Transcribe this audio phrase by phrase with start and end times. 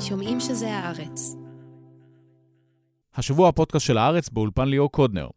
[0.00, 1.36] שומעים שזה הארץ.
[3.14, 5.28] השבוע הפודקאסט של הארץ באולפן ליאור קודנר.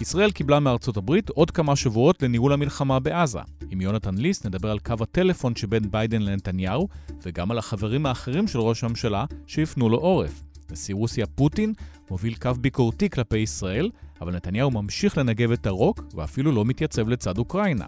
[0.00, 3.38] ישראל קיבלה מארצות הברית עוד כמה שבועות לניהול המלחמה בעזה.
[3.70, 6.88] עם יונתן ליס נדבר על קו הטלפון שבין ביידן לנתניהו,
[7.22, 10.42] וגם על החברים האחרים של ראש הממשלה שהפנו לו עורף.
[10.70, 11.72] נשיא רוסיה פוטין
[12.10, 13.90] מוביל קו ביקורתי כלפי ישראל,
[14.20, 17.86] אבל נתניהו ממשיך לנגב את הרוק ואפילו לא מתייצב לצד אוקראינה.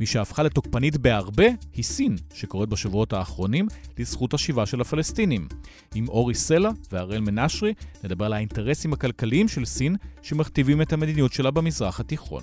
[0.00, 3.66] מי שהפכה לתוקפנית בהרבה היא סין, שקוראת בשבועות האחרונים
[3.98, 5.48] לזכות השיבה של הפלסטינים.
[5.94, 11.50] עם אורי סלע והראל מנשרי נדבר על האינטרסים הכלכליים של סין שמכתיבים את המדיניות שלה
[11.50, 12.42] במזרח התיכון.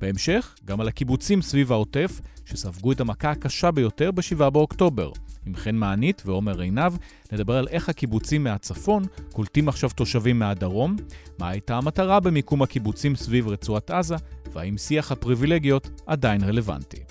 [0.00, 5.10] בהמשך, גם על הקיבוצים סביב העוטף, שספגו את המכה הקשה ביותר ב-7 באוקטובר.
[5.46, 6.92] עם חן מענית ועומר עינב,
[7.32, 10.96] נדבר על איך הקיבוצים מהצפון קולטים עכשיו תושבים מהדרום,
[11.38, 14.16] מה הייתה המטרה במיקום הקיבוצים סביב רצועת עזה,
[14.54, 17.02] והאם שיח הפריבילגיות עדיין רלוונטי.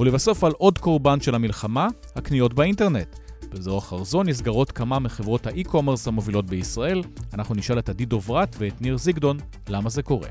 [0.00, 3.18] ולבסוף על עוד קורבן של המלחמה, הקניות באינטרנט.
[3.52, 7.02] באזור החרזון נסגרות כמה מחברות האי-קומרס המובילות בישראל.
[7.34, 10.28] אנחנו נשאל את עדי דוברת ואת ניר זיגדון למה זה קורה.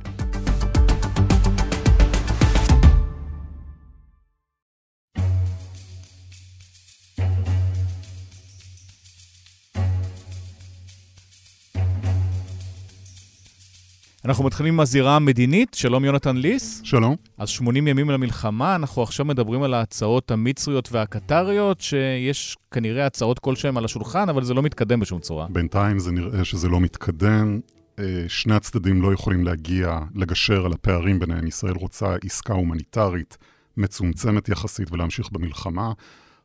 [14.25, 15.73] אנחנו מתחילים עם הזירה המדינית.
[15.73, 16.81] שלום יונתן ליס.
[16.83, 17.16] שלום.
[17.38, 23.78] אז 80 ימים למלחמה, אנחנו עכשיו מדברים על ההצעות המצריות והקטריות, שיש כנראה הצעות כלשהן
[23.78, 25.47] על השולחן, אבל זה לא מתקדם בשום צורה.
[25.50, 27.59] בינתיים זה נראה שזה לא מתקדם.
[28.00, 31.47] אה, שני הצדדים לא יכולים להגיע, לגשר על הפערים ביניהם.
[31.47, 33.38] ישראל רוצה עסקה הומניטרית
[33.78, 35.91] מצומצמת יחסית ולהמשיך במלחמה.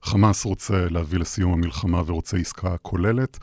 [0.03, 3.39] חמאס רוצה להביא לסיום המלחמה ורוצה עסקה כוללת.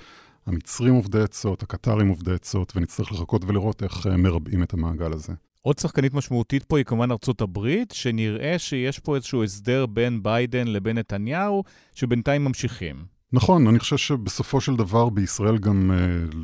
[0.46, 5.34] המצרים עובדי עצות, הקטרים עובדי עצות, ונצטרך לחכות ולראות איך אה, מרבעים את המעגל הזה.
[5.62, 10.68] עוד שחקנית משמעותית פה היא כמובן ארצות הברית, שנראה שיש פה איזשהו הסדר בין ביידן
[10.68, 11.64] לבין נתניהו,
[11.96, 13.06] שבינתיים ממשיכים.
[13.34, 16.36] נכון, אני חושב שבסופו של דבר בישראל גם uh,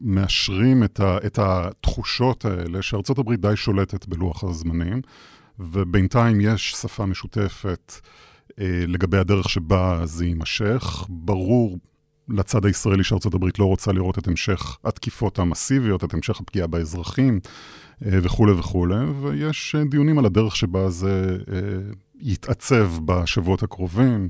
[0.00, 5.00] מאשרים את, ה, את התחושות האלה שארצות הברית די שולטת בלוח הזמנים,
[5.58, 7.92] ובינתיים יש שפה משותפת
[8.50, 8.54] uh,
[8.88, 11.06] לגבי הדרך שבה זה יימשך.
[11.08, 11.78] ברור
[12.32, 17.40] לצד הישראלי שארצות הברית לא רוצה לראות את המשך התקיפות המסיביות, את המשך הפגיעה באזרחים
[18.06, 21.58] אה, וכולי וכולי, ויש אה, דיונים על הדרך שבה זה אה,
[22.20, 24.28] יתעצב בשבועות הקרובים.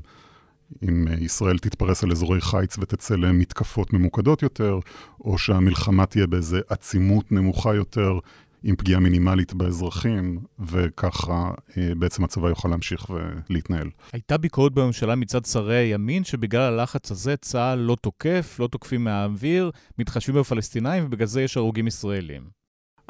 [0.83, 4.79] אם ישראל תתפרס על אזורי חיץ ותצא למתקפות ממוקדות יותר,
[5.21, 8.19] או שהמלחמה תהיה באיזה עצימות נמוכה יותר,
[8.63, 13.89] עם פגיעה מינימלית באזרחים, וככה אה, בעצם הצבא יוכל להמשיך ולהתנהל.
[14.13, 19.71] הייתה ביקורת בממשלה מצד שרי הימין, שבגלל הלחץ הזה צה"ל לא תוקף, לא תוקפים מהאוויר,
[19.99, 22.63] מתחשבים בפלסטינאים, ובגלל זה יש הרוגים ישראלים.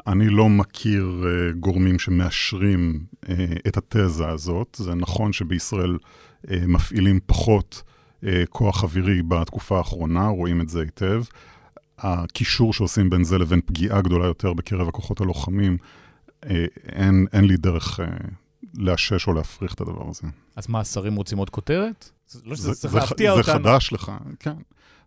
[0.06, 3.28] אני לא מכיר uh, גורמים שמאשרים uh,
[3.68, 4.76] את התזה הזאת.
[4.78, 5.98] זה נכון שבישראל
[6.46, 7.82] uh, מפעילים פחות
[8.22, 11.22] uh, כוח אווירי בתקופה האחרונה, רואים את זה היטב.
[11.98, 15.76] הקישור שעושים בין זה לבין פגיעה גדולה יותר בקרב הכוחות הלוחמים,
[16.44, 18.06] אה, אין, אין לי דרך אה,
[18.74, 20.22] לאשש או להפריך את הדבר הזה.
[20.56, 22.10] אז מה, השרים רוצים עוד כותרת?
[22.44, 23.44] לא שזה צריך להפתיע אותנו.
[23.44, 24.56] זה חדש לך, כן.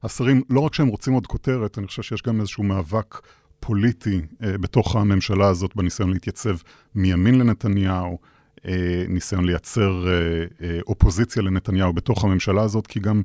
[0.04, 3.22] השרים, לא רק שהם רוצים עוד כותרת, אני חושב שיש גם איזשהו מאבק
[3.60, 6.56] פוליטי אה, בתוך הממשלה הזאת בניסיון להתייצב
[6.96, 8.18] מימין לנתניהו,
[8.66, 10.14] אה, ניסיון לייצר אה,
[10.62, 13.22] אה, אופוזיציה לנתניהו בתוך הממשלה הזאת, כי גם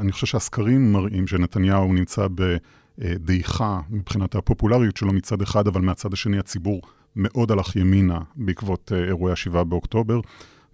[0.00, 2.26] אני חושב שהסקרים מראים שנתניהו נמצא
[2.98, 6.82] בדעיכה מבחינת הפופולריות שלו מצד אחד, אבל מהצד השני הציבור
[7.16, 10.20] מאוד הלך ימינה בעקבות אה, אירועי ה-7 באוקטובר.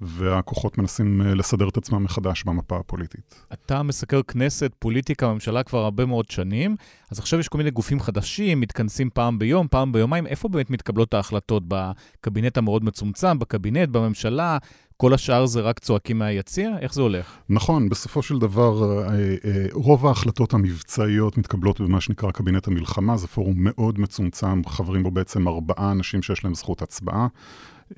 [0.03, 3.45] והכוחות מנסים לסדר את עצמם מחדש במפה הפוליטית.
[3.53, 6.77] אתה מסקר כנסת, פוליטיקה, ממשלה כבר הרבה מאוד שנים,
[7.11, 10.27] אז עכשיו יש כל מיני גופים חדשים, מתכנסים פעם ביום, פעם ביומיים.
[10.27, 11.63] איפה באמת מתקבלות ההחלטות?
[11.69, 14.59] בקבינט המאוד מצומצם, בקבינט, בממשלה?
[14.97, 16.71] כל השאר זה רק צועקים מהיציע?
[16.81, 17.37] איך זה הולך?
[17.49, 19.15] נכון, בסופו של דבר, אה,
[19.45, 25.11] אה, רוב ההחלטות המבצעיות מתקבלות במה שנקרא קבינט המלחמה, זה פורום מאוד מצומצם, חברים בו
[25.11, 27.27] בעצם ארבעה אנשים שיש להם זכות הצבעה.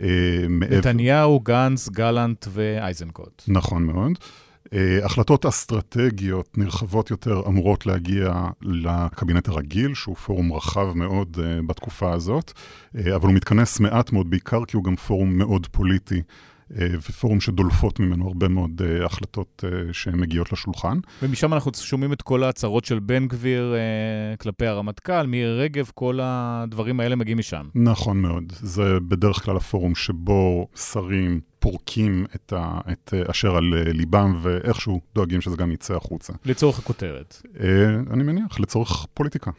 [0.00, 3.42] אה, נתניהו, גנץ, גלנט ואייזנקוט.
[3.48, 4.12] נכון מאוד.
[5.02, 12.52] החלטות אסטרטגיות נרחבות יותר אמורות להגיע לקבינט הרגיל, שהוא פורום רחב מאוד בתקופה הזאת,
[12.94, 16.22] אבל הוא מתכנס מעט מאוד, בעיקר כי הוא גם פורום מאוד פוליטי.
[16.80, 20.98] אה, ופורום שדולפות ממנו הרבה מאוד uh, החלטות uh, שהן מגיעות לשולחן.
[21.22, 23.74] ומשם אנחנו שומעים את כל ההצהרות של בן גביר
[24.38, 27.66] כלפי הרמטכ"ל, מירי רגב, כל הדברים האלה מגיעים משם.
[27.74, 28.52] נכון מאוד.
[28.56, 35.40] זה בדרך כלל הפורום שבו שרים פורקים את, ה, את אשר על ליבם, ואיכשהו דואגים
[35.40, 36.32] שזה גם יצא החוצה.
[36.44, 37.42] לצורך הכותרת.
[38.10, 39.50] אני מניח, לצורך פוליטיקה.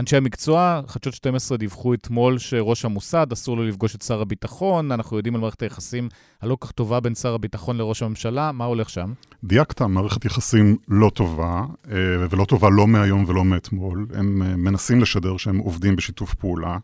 [0.00, 5.16] אנשי המקצוע, חדשות 12 דיווחו אתמול שראש המוסד, אסור לו לפגוש את שר הביטחון, אנחנו
[5.16, 6.08] יודעים על מערכת היחסים
[6.42, 9.12] הלא כך טובה בין שר הביטחון לראש הממשלה, מה הולך שם?
[9.44, 11.96] דייקת, מערכת יחסים לא טובה, אה,
[12.30, 14.06] ולא טובה לא מהיום ולא מאתמול.
[14.14, 16.78] הם אה, מנסים לשדר שהם עובדים בשיתוף פעולה.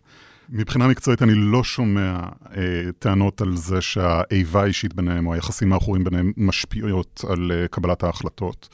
[0.50, 2.20] מבחינה מקצועית אני לא שומע
[2.56, 2.62] אה,
[2.98, 8.68] טענות על זה שהאיבה האישית ביניהם או היחסים האחורים ביניהם משפיעות על קבלת ההחלטות.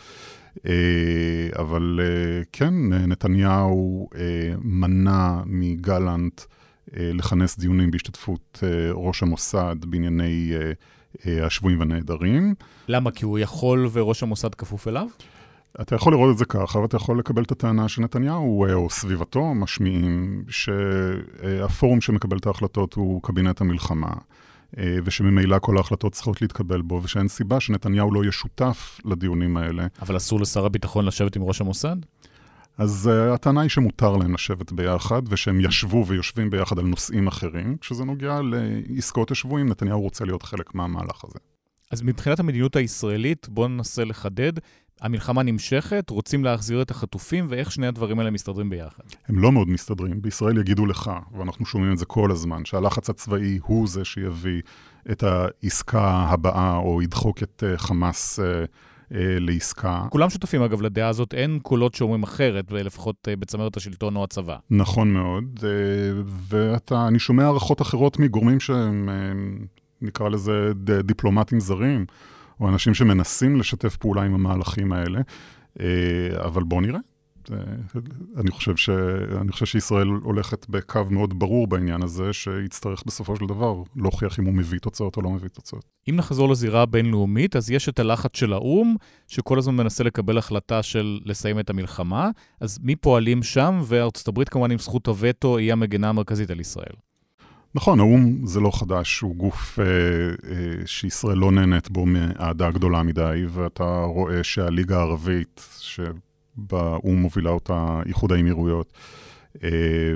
[0.67, 6.41] אה, אבל אה, כן, נתניהו אה, מנע מגלנט
[6.93, 8.61] לכנס דיונים בהשתתפות
[8.93, 10.53] ראש המוסד בענייני
[11.27, 12.55] השבויים והנעדרים.
[12.89, 13.11] למה?
[13.11, 15.07] כי הוא יכול וראש המוסד כפוף אליו?
[15.81, 20.45] אתה יכול לראות את זה ככה, ואתה יכול לקבל את הטענה שנתניהו או סביבתו משמיעים
[20.49, 24.13] שהפורום שמקבל את ההחלטות הוא קבינט המלחמה.
[24.79, 29.87] אה, ושממילא כל ההחלטות צריכות להתקבל בו, ושאין סיבה שנתניהו לא יהיה שותף לדיונים האלה.
[30.03, 31.97] אבל אסור לשר הביטחון לשבת עם ראש המוסד?
[32.79, 37.77] אז uh, הטענה היא שמותר להם לשבת ביחד, ושהם ישבו ויושבים ביחד על נושאים אחרים.
[37.81, 41.39] כשזה נוגע לעסקאות השבויים, נתניהו רוצה להיות חלק מהמהלך הזה.
[41.91, 44.53] אז מבחינת המדיניות הישראלית, בואו ננסה לחדד.
[45.03, 49.03] המלחמה נמשכת, רוצים להחזיר את החטופים, ואיך שני הדברים האלה מסתדרים ביחד?
[49.29, 50.23] הם לא מאוד מסתדרים.
[50.23, 54.63] בישראל יגידו לך, ואנחנו שומעים את זה כל הזמן, שהלחץ הצבאי הוא זה שיביא
[55.11, 60.07] את העסקה הבאה, או ידחוק את uh, חמאס uh, uh, לעסקה.
[60.11, 61.35] כולם שותפים, אגב, לדעה הזאת.
[61.35, 64.57] אין קולות שאומרים אחרת, לפחות בצמרת השלטון או הצבא.
[64.71, 65.65] נכון מאוד,
[66.91, 69.09] ואני שומע הערכות אחרות מגורמים שהם,
[70.03, 70.73] נקרא לזה
[71.05, 72.07] דיפלומטים זרים.
[72.63, 75.21] או אנשים שמנסים לשתף פעולה עם המהלכים האלה,
[75.81, 75.87] אה,
[76.45, 77.01] אבל בואו נראה.
[78.37, 78.91] אני חושב, ש...
[79.41, 84.45] אני חושב שישראל הולכת בקו מאוד ברור בעניין הזה, שיצטרך בסופו של דבר להוכיח אם
[84.45, 85.85] הוא מביא תוצאות או לא מביא תוצאות.
[86.11, 88.97] אם נחזור לזירה הבינלאומית, אז יש את הלחץ של האו"ם,
[89.29, 92.31] שכל הזמן מנסה לקבל החלטה של לסיים את המלחמה,
[92.61, 96.95] אז מי פועלים שם, וארצות הברית כמובן עם זכות הווטו היא המגינה המרכזית על ישראל.
[97.75, 103.03] נכון, האו"ם זה לא חדש, הוא גוף אה, אה, שישראל לא נהנית בו מאהדה גדולה
[103.03, 108.93] מדי, ואתה רואה שהליגה הערבית, שבאו"ם מובילה אותה איחוד האמירויות,
[109.65, 109.69] אה,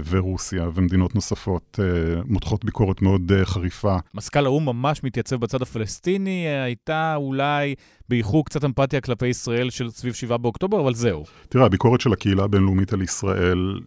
[0.08, 3.96] ורוסיה ומדינות נוספות אה, מותחות ביקורת מאוד אה, חריפה.
[4.14, 7.74] מזכ"ל האו"ם ממש מתייצב בצד הפלסטיני, הייתה אולי
[8.08, 11.24] באיחור קצת אמפתיה כלפי ישראל של סביב 7 באוקטובר, אבל זהו.
[11.48, 13.80] תראה, הביקורת של הקהילה הבינלאומית על ישראל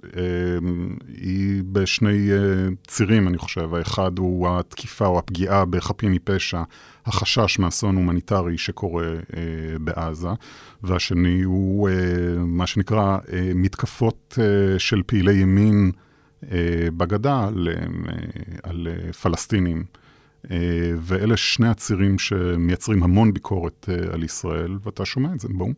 [1.08, 2.30] היא בשני
[2.88, 3.74] צירים, אני חושב.
[3.74, 6.62] האחד הוא התקיפה או הפגיעה בחפים מפשע,
[7.06, 9.08] החשש מאסון הומניטרי שקורה
[9.82, 10.30] בעזה,
[10.84, 11.90] והשני הוא
[12.38, 13.18] מה שנקרא
[13.56, 14.38] מתקפות
[14.78, 15.92] של פעילי ימין
[16.98, 17.70] בגדה על,
[18.64, 18.88] על
[19.22, 19.84] פלסטינים.
[21.02, 25.70] ואלה שני הצירים שמייצרים המון ביקורת על ישראל, ואתה שומע את זה, בואו.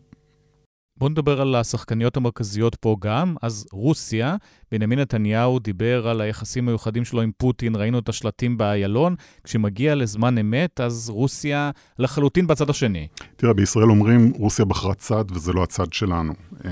[1.02, 3.36] בואו נדבר על השחקניות המרכזיות פה גם.
[3.42, 4.36] אז רוסיה,
[4.72, 9.16] בנימין נתניהו דיבר על היחסים המיוחדים שלו עם פוטין, ראינו את השלטים באיילון.
[9.44, 13.08] כשמגיע לזמן אמת, אז רוסיה לחלוטין בצד השני.
[13.36, 16.34] תראה, בישראל אומרים, רוסיה בחרה צד וזה לא הצד שלנו.
[16.34, 16.64] Uh,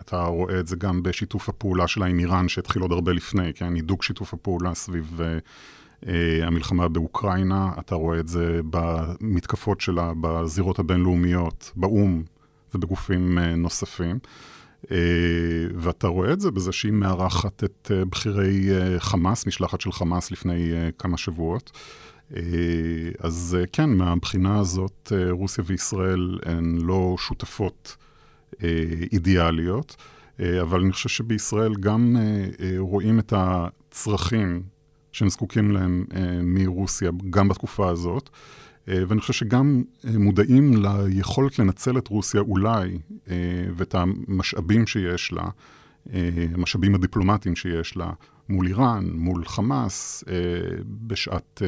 [0.00, 3.74] אתה רואה את זה גם בשיתוף הפעולה שלה עם איראן, שהתחיל עוד הרבה לפני, כן?
[3.74, 5.20] הידוק שיתוף הפעולה סביב...
[5.20, 5.48] Uh,
[6.42, 12.22] המלחמה באוקראינה, אתה רואה את זה במתקפות שלה בזירות הבינלאומיות, באו"ם,
[12.74, 14.18] ובגופים אה, נוספים.
[14.90, 14.96] אה,
[15.74, 18.68] ואתה רואה את זה בזה שהיא מארחת את אה, בכירי
[18.98, 21.78] חמאס, משלחת של חמאס לפני כמה שבועות.
[23.18, 27.96] אז כן, מהבחינה הזאת, רוסיה וישראל הן לא שותפות
[29.12, 29.96] אידיאליות,
[30.62, 32.16] אבל אני חושב שבישראל גם
[32.78, 34.62] רואים את הצרכים
[35.12, 36.04] שהם זקוקים להם
[36.42, 38.30] מרוסיה, גם בתקופה הזאת.
[38.88, 42.98] אה, ואני חושב שגם אה, מודעים ליכולת לנצל את רוסיה אולי,
[43.30, 43.36] אה,
[43.76, 45.48] ואת המשאבים שיש לה,
[46.54, 48.12] המשאבים הדיפלומטיים שיש לה,
[48.48, 50.24] מול איראן, מול חמאס,
[51.06, 51.62] בשעת,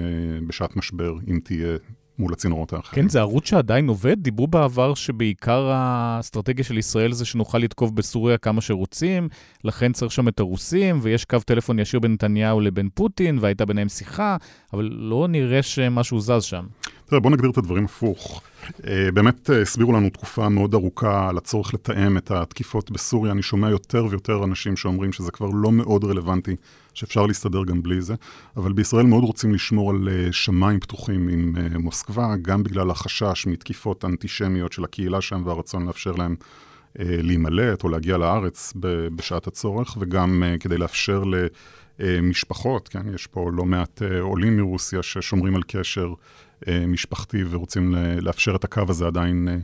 [0.46, 1.76] בשעת משבר, אם תהיה
[2.18, 3.02] מול הצינורות האחרים.
[3.02, 4.16] כן, זה ערוץ שעדיין עובד.
[4.18, 9.28] דיברו בעבר שבעיקר האסטרטגיה של ישראל זה שנוכל לתקוף בסוריה כמה שרוצים,
[9.64, 13.88] לכן צריך שם את הרוסים, ויש קו טלפון ישיר בין נתניהו לבין פוטין, והייתה ביניהם
[13.88, 14.36] שיחה,
[14.72, 16.64] אבל לא נראה שמשהו זז שם.
[17.06, 18.42] תראה, בוא נגדיר את הדברים הפוך.
[18.86, 23.32] אה, באמת אה, הסבירו לנו תקופה מאוד ארוכה על הצורך לתאם את התקיפות בסוריה.
[23.32, 26.56] אני שומע יותר ויותר אנשים שאומרים שזה כבר לא מאוד רלוונטי,
[26.94, 28.14] שאפשר להסתדר גם בלי זה.
[28.56, 34.04] אבל בישראל מאוד רוצים לשמור על אה, שמיים פתוחים עם מוסקבה, גם בגלל החשש מתקיפות
[34.04, 36.36] אנטישמיות של הקהילה שם והרצון לאפשר להם
[36.98, 38.72] להימלט או להגיע לארץ
[39.16, 41.22] בשעת הצורך, וגם כדי לאפשר
[41.98, 46.14] למשפחות, כן, יש פה לא מעט עולים מרוסיה ששומרים על קשר.
[46.68, 49.58] אה, משפחתי ורוצים לאפשר את הקו הזה עדיין אה, אה,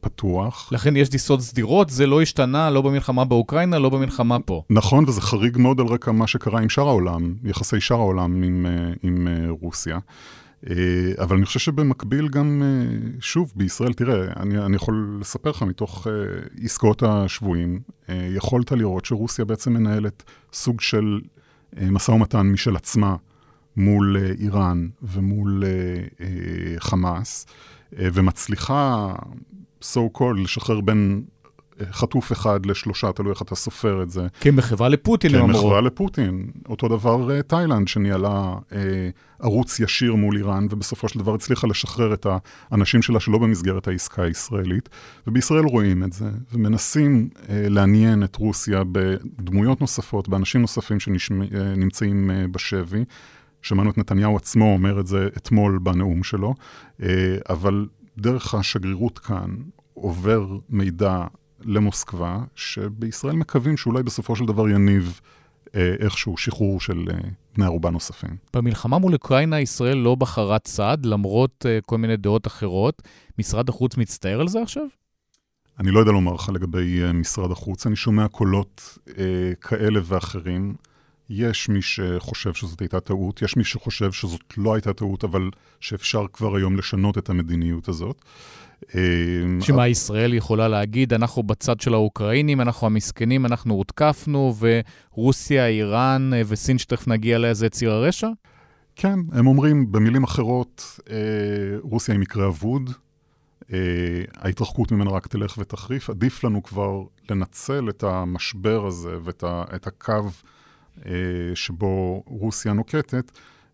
[0.00, 0.68] פתוח.
[0.72, 4.62] לכן יש טיסות סדירות, זה לא השתנה לא במלחמה באוקראינה, לא במלחמה פה.
[4.70, 8.66] נכון, וזה חריג מאוד על רקע מה שקרה עם שאר העולם, יחסי שאר העולם עם,
[8.66, 9.98] אה, עם אה, רוסיה.
[11.18, 12.62] אבל אני חושב שבמקביל גם,
[13.20, 16.06] שוב, בישראל, תראה, אני, אני יכול לספר לך מתוך
[16.62, 21.20] עסקאות השבויים, יכולת לראות שרוסיה בעצם מנהלת סוג של
[21.82, 23.16] משא ומתן משל עצמה
[23.76, 25.64] מול איראן ומול
[26.78, 27.46] חמאס.
[27.98, 29.12] אה, ומצליחה,
[29.80, 31.22] so called, לשחרר בין
[31.80, 34.26] אה, חטוף אחד לשלושה, תלוי איך אתה סופר את זה.
[34.40, 35.58] כמחווה לפוטין, הם אמרו.
[35.58, 36.50] כמחווה לפוטין.
[36.68, 38.78] אותו דבר אה, תאילנד, שניהלה אה,
[39.42, 42.26] ערוץ ישיר מול איראן, ובסופו של דבר הצליחה לשחרר את
[42.70, 44.88] האנשים שלה שלא במסגרת העסקה הישראלית.
[45.26, 52.44] ובישראל רואים את זה, ומנסים אה, לעניין את רוסיה בדמויות נוספות, באנשים נוספים שנמצאים אה,
[52.50, 53.04] בשבי.
[53.62, 56.54] שמענו את נתניהו עצמו אומר את זה אתמול בנאום שלו,
[57.02, 57.86] אה, אבל
[58.18, 59.50] דרך השגרירות כאן
[59.94, 61.24] עובר מידע
[61.64, 65.20] למוסקבה, שבישראל מקווים שאולי בסופו של דבר יניב
[65.74, 67.18] אה, איכשהו שחרור של אה,
[67.56, 68.36] בני ערובה נוספים.
[68.54, 73.02] במלחמה מול אוקראינה ישראל לא בחרה צד, למרות כל מיני דעות אחרות.
[73.38, 74.84] משרד החוץ מצטער על זה עכשיו?
[75.80, 77.86] אני לא יודע לומר לך לגבי משרד החוץ.
[77.86, 80.74] אני שומע קולות אה, כאלה ואחרים.
[81.30, 85.50] יש מי שחושב שזאת הייתה טעות, יש מי שחושב שזאת לא הייתה טעות, אבל
[85.80, 88.22] שאפשר כבר היום לשנות את המדיניות הזאת.
[88.94, 89.00] אה,
[89.60, 96.42] שמה ישראל יכולה להגיד, אנחנו בצד של האוקראינים, אנחנו המסכנים, אנחנו הותקפנו, ורוסיה, איראן אה,
[96.46, 98.28] וסין, שתכף נגיע אליה, זה ציר הרשע?
[98.96, 101.16] כן, הם אומרים במילים אחרות, אה,
[101.82, 102.90] רוסיה היא מקרה אבוד,
[104.36, 110.28] ההתרחקות ממנה רק תלך ותחריף, עדיף לנו כבר לנצל את המשבר הזה ואת הקו אה,
[111.54, 113.32] שבו רוסיה נוקטת,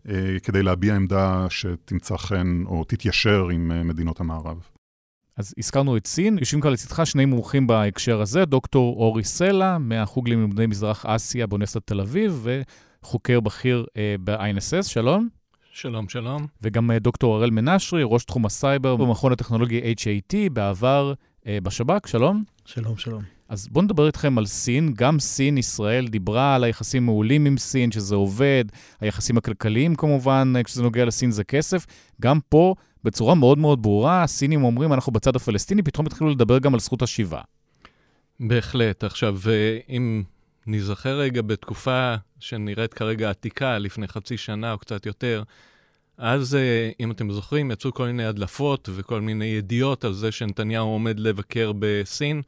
[0.09, 4.57] אה, כדי להביע עמדה שתמצא חן או תתיישר עם אה, מדינות המערב.
[5.37, 10.29] אז הזכרנו את סין, יושבים כאן לצדך שני מומחים בהקשר הזה, דוקטור אורי סלע מהחוג
[10.29, 12.47] ללימודי מזרח אסיה באוניברסיטת תל אביב,
[13.03, 15.29] וחוקר בכיר אה, ב-INSS, שלום.
[15.71, 16.47] שלום, שלום.
[16.61, 21.13] וגם אה, דוקטור הראל מנשרי, ראש תחום הסייבר במכון הטכנולוגי HIT, בעבר
[21.47, 22.43] אה, בשב"כ, שלום.
[22.65, 23.38] שלום, שלום.
[23.49, 24.93] אז בואו נדבר איתכם על סין.
[24.93, 28.65] גם סין, ישראל, דיברה על היחסים מעולים עם סין, שזה עובד,
[29.01, 31.85] היחסים הכלכליים כמובן, כשזה נוגע לסין זה כסף.
[32.21, 36.73] גם פה, בצורה מאוד מאוד ברורה, הסינים אומרים, אנחנו בצד הפלסטיני, פתאום התחילו לדבר גם
[36.73, 37.41] על זכות השיבה.
[38.39, 39.03] בהחלט.
[39.03, 40.23] עכשיו, אה, אם
[40.67, 45.43] ניזכר רגע בתקופה שנראית כרגע עתיקה, לפני חצי שנה או קצת יותר,
[46.17, 50.87] אז, אה, אם אתם זוכרים, יצאו כל מיני הדלפות וכל מיני ידיעות על זה שנתניהו
[50.87, 52.41] עומד לבקר בסין.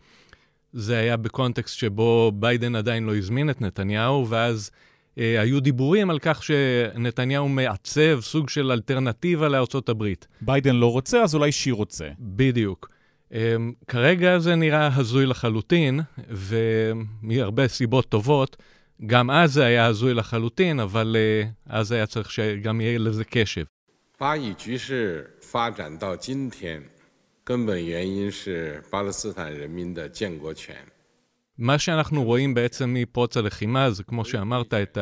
[0.73, 4.71] זה היה בקונטקסט שבו ביידן עדיין לא הזמין את נתניהו, ואז
[5.19, 10.27] אה, היו דיבורים על כך שנתניהו מעצב סוג של אלטרנטיבה לארצות הברית.
[10.41, 12.09] ביידן לא רוצה, אז אולי שי רוצה.
[12.19, 12.91] בדיוק.
[13.33, 13.57] אה,
[13.89, 18.57] כרגע זה נראה הזוי לחלוטין, ומהרבה סיבות טובות.
[19.07, 23.65] גם אז זה היה הזוי לחלוטין, אבל uh, אז היה צריך שגם יהיה לזה קשב.
[24.19, 26.83] 巴以局势发展到今天，
[27.51, 30.75] 根本原因是巴勒斯坦人民的建国权。
[31.59, 34.99] מה שאנחנו רואים בעצם מפרוץ הלחימה זה, כמו שאמרת, את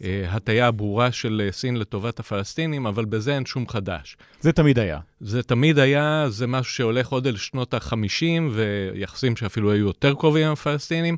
[0.00, 4.16] ההטייה הברורה של סין לטובת הפלסטינים, אבל בזה אין שום חדש.
[4.40, 4.98] זה תמיד היה.
[5.20, 10.46] זה תמיד היה, זה משהו שהולך עוד אל שנות ה-50, ויחסים שאפילו היו יותר קרובים
[10.46, 11.16] עם הפלסטינים.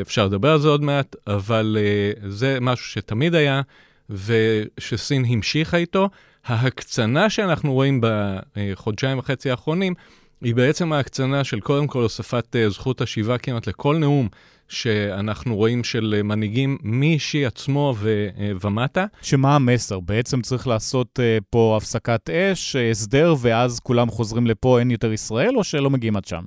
[0.00, 3.62] אפשר לדבר על זה עוד מעט, אבל uh, זה משהו שתמיד היה,
[4.09, 6.09] ושסין המשיכה איתו.
[6.45, 9.93] ההקצנה שאנחנו רואים בחודשיים וחצי האחרונים,
[10.41, 14.27] היא בעצם ההקצנה של קודם כל הוספת uh, זכות השיבה כמעט לכל נאום
[14.67, 19.05] שאנחנו רואים של מנהיגים משי עצמו ו, uh, ומטה.
[19.21, 19.99] שמה המסר?
[19.99, 25.57] בעצם צריך לעשות uh, פה הפסקת אש, הסדר, ואז כולם חוזרים לפה, אין יותר ישראל,
[25.57, 26.43] או שלא מגיעים עד שם?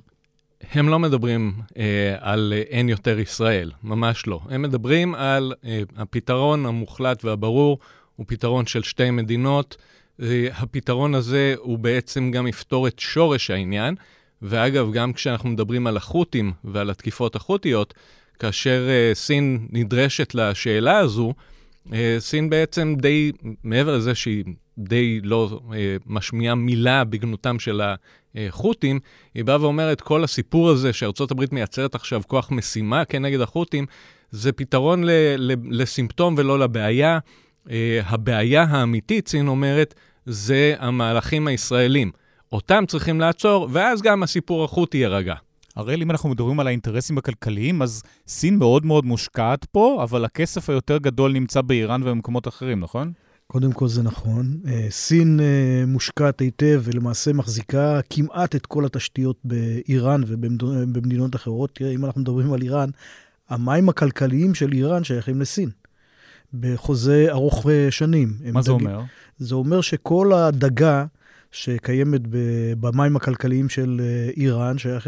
[0.71, 4.39] הם לא מדברים אה, על אה, אין יותר ישראל, ממש לא.
[4.49, 7.79] הם מדברים על אה, הפתרון המוחלט והברור,
[8.15, 9.77] הוא פתרון של שתי מדינות.
[10.21, 13.95] אה, הפתרון הזה הוא בעצם גם יפתור את שורש העניין.
[14.43, 17.93] ואגב, גם כשאנחנו מדברים על החות'ים ועל התקיפות החות'יות,
[18.39, 21.33] כאשר אה, סין נדרשת לשאלה הזו,
[21.93, 23.31] אה, סין בעצם די,
[23.63, 24.43] מעבר לזה שהיא
[24.77, 27.81] די לא אה, משמיעה מילה בגנותם של
[28.35, 28.99] החות'ים,
[29.33, 33.85] היא באה ואומרת, כל הסיפור הזה שארצות הברית מייצרת עכשיו כוח משימה כנגד החות'ים,
[34.31, 37.19] זה פתרון ל- ל- לסימפטום ולא לבעיה.
[37.69, 39.93] אה, הבעיה האמיתית, סין אומרת,
[40.25, 42.11] זה המהלכים הישראלים.
[42.51, 45.35] אותם צריכים לעצור, ואז גם הסיפור החות'י יירגע.
[45.75, 50.69] הראל, אם אנחנו מדברים על האינטרסים הכלכליים, אז סין מאוד מאוד מושקעת פה, אבל הכסף
[50.69, 53.11] היותר גדול נמצא באיראן ובמקומות אחרים, נכון?
[53.47, 54.59] קודם כל זה נכון.
[54.67, 61.69] אה, סין אה, מושקעת היטב ולמעשה מחזיקה כמעט את כל התשתיות באיראן ובמדינות אחרות.
[61.73, 62.89] תראה, אם אנחנו מדברים על איראן,
[63.49, 65.69] המים הכלכליים של איראן שייכים לסין.
[66.53, 68.33] בחוזה ארוך אה, שנים.
[68.53, 68.79] מה זה דג...
[68.79, 69.01] אומר?
[69.37, 71.05] זה אומר שכל הדגה
[71.53, 72.21] שקיימת
[72.79, 75.07] במים הכלכליים של אה, איראן שייך,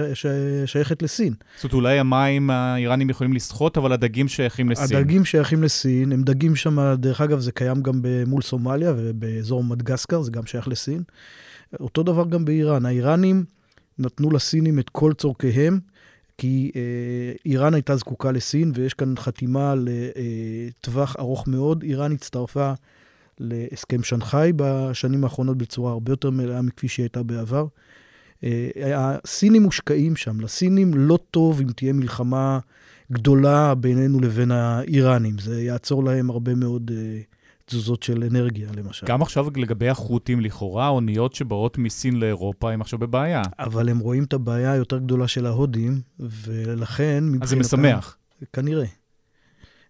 [0.65, 1.33] שייכת לסין.
[1.55, 4.97] זאת אומרת, אולי המים האיראנים יכולים לשחות, אבל הדגים שייכים לסין.
[4.97, 10.21] הדגים שייכים לסין, הם דגים שם, דרך אגב, זה קיים גם מול סומליה ובאזור מדגסקר,
[10.21, 11.03] זה גם שייך לסין.
[11.79, 12.85] אותו דבר גם באיראן.
[12.85, 13.43] האיראנים
[13.99, 15.79] נתנו לסינים את כל צורכיהם.
[16.37, 16.81] כי אה,
[17.45, 21.83] איראן הייתה זקוקה לסין, ויש כאן חתימה לטווח אה, ארוך מאוד.
[21.83, 22.73] איראן הצטרפה
[23.39, 27.65] להסכם שנגחאי בשנים האחרונות בצורה הרבה יותר מלאה מכפי שהיא הייתה בעבר.
[28.43, 32.59] אה, הסינים מושקעים שם, לסינים לא טוב אם תהיה מלחמה
[33.11, 37.21] גדולה בינינו לבין האיראנים, זה יעצור להם הרבה מאוד אה,
[37.65, 39.07] תזוזות של אנרגיה, למשל.
[39.07, 43.41] גם עכשיו לגבי החות'ים, לכאורה, אוניות שבאות מסין לאירופה הם עכשיו בבעיה.
[43.59, 47.43] אבל הם רואים את הבעיה היותר גדולה של ההודים, ולכן מבחינתם...
[47.43, 48.17] אז זה משמח.
[48.53, 48.85] כנראה.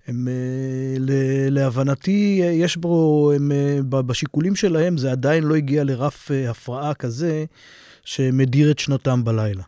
[0.07, 0.95] הם, אה,
[1.49, 7.45] להבנתי, יש בו, הם, אה, בשיקולים שלהם זה עדיין לא הגיע לרף אה, הפרעה כזה
[8.03, 9.63] שמדיר את שנתם בלילה.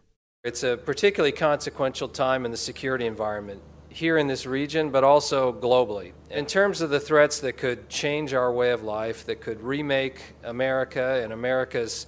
[0.47, 5.51] It's a particularly consequential time in the security environment here in this region, but also
[5.51, 6.09] globally.
[6.29, 10.17] In terms of the threats that could change our way of life, that could remake
[10.43, 12.05] America and America's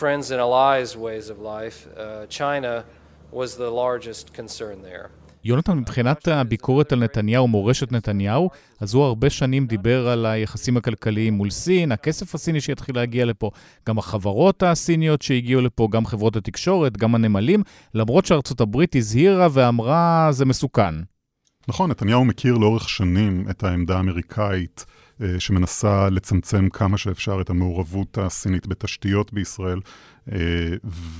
[0.00, 2.84] friends and allies' ways of life, uh, China
[3.30, 5.10] was the largest concern there.
[5.44, 11.34] יונתן, מבחינת הביקורת על נתניהו, מורשת נתניהו, אז הוא הרבה שנים דיבר על היחסים הכלכליים
[11.34, 13.50] מול סין, הכסף הסיני שיתחיל להגיע לפה,
[13.88, 17.62] גם החברות הסיניות שהגיעו לפה, גם חברות התקשורת, גם הנמלים,
[17.94, 20.94] למרות שארצות הברית הזהירה ואמרה, זה מסוכן.
[21.68, 24.84] נכון, נתניהו מכיר לאורך שנים את העמדה האמריקאית
[25.22, 29.80] אה, שמנסה לצמצם כמה שאפשר את המעורבות הסינית בתשתיות בישראל,
[30.32, 30.38] אה,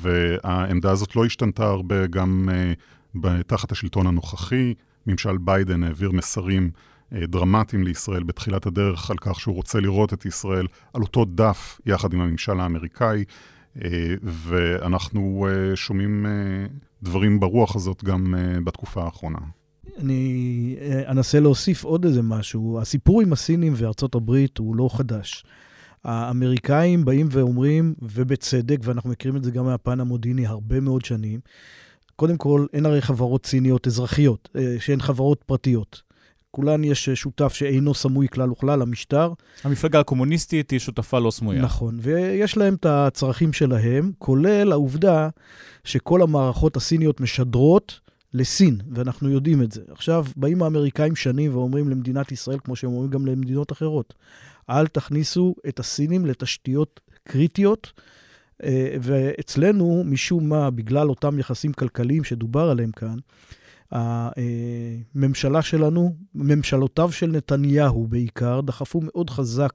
[0.01, 2.73] והעמדה הזאת לא השתנתה הרבה גם אה,
[3.47, 4.75] תחת השלטון הנוכחי.
[5.07, 6.71] ממשל ביידן העביר מסרים
[7.13, 11.81] אה, דרמטיים לישראל בתחילת הדרך על כך שהוא רוצה לראות את ישראל על אותו דף
[11.87, 13.25] יחד עם הממשל האמריקאי,
[13.83, 16.27] אה, ואנחנו אה, שומעים
[17.03, 18.35] דברים ברוח הזאת גם
[18.65, 19.39] בתקופה האחרונה.
[19.99, 20.77] אני
[21.09, 22.79] אנסה להוסיף עוד איזה משהו.
[22.83, 25.45] הסיפור עם הסינים וארצות הברית הוא לא חדש.
[26.05, 31.41] האמריקאים באים ואומרים, ובצדק, ואנחנו מכירים את זה גם מהפן המודיעיני הרבה מאוד שנים,
[32.17, 36.03] קודם כל, אין הרי חברות ציניות אזרחיות, אה, שהן חברות פרטיות.
[36.51, 39.33] כולן יש שותף שאינו סמוי כלל וכלל, המשטר.
[39.65, 41.63] המפלגה הקומוניסטית היא שותפה לא סמויה.
[41.63, 45.29] נכון, ויש להם את הצרכים שלהם, כולל העובדה
[45.85, 48.01] שכל המערכות הסיניות משדרות
[48.35, 49.81] לסין, ואנחנו יודעים את זה.
[49.89, 54.15] עכשיו, באים האמריקאים שנים ואומרים למדינת ישראל, כמו שהם אומרים גם למדינות אחרות,
[54.71, 57.93] אל תכניסו את הסינים לתשתיות קריטיות.
[58.65, 63.17] אה, ואצלנו, משום מה, בגלל אותם יחסים כלכליים שדובר עליהם כאן,
[63.95, 69.73] הממשלה שלנו, ממשלותיו של נתניהו בעיקר, דחפו מאוד חזק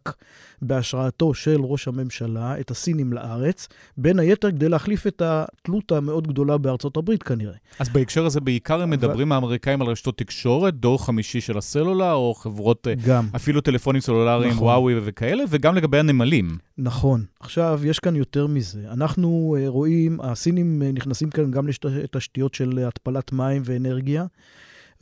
[0.62, 6.58] בהשראתו של ראש הממשלה את הסינים לארץ, בין היתר כדי להחליף את התלות המאוד גדולה
[6.58, 7.54] בארצות הברית כנראה.
[7.80, 12.34] אז בהקשר הזה בעיקר הם מדברים האמריקאים על רשתות תקשורת, דור חמישי של הסלולר, או
[12.34, 13.28] חברות, אה, גם.
[13.36, 14.64] אפילו טלפונים סלולריים, נכון.
[14.68, 16.58] וואוי וכאלה, וגם לגבי הנמלים.
[16.78, 17.24] נכון.
[17.40, 18.82] עכשיו, יש כאן יותר מזה.
[18.92, 24.09] אנחנו uh, רואים, הסינים uh, נכנסים כאן גם לתשתיות של התפלת מים ואנרגיה.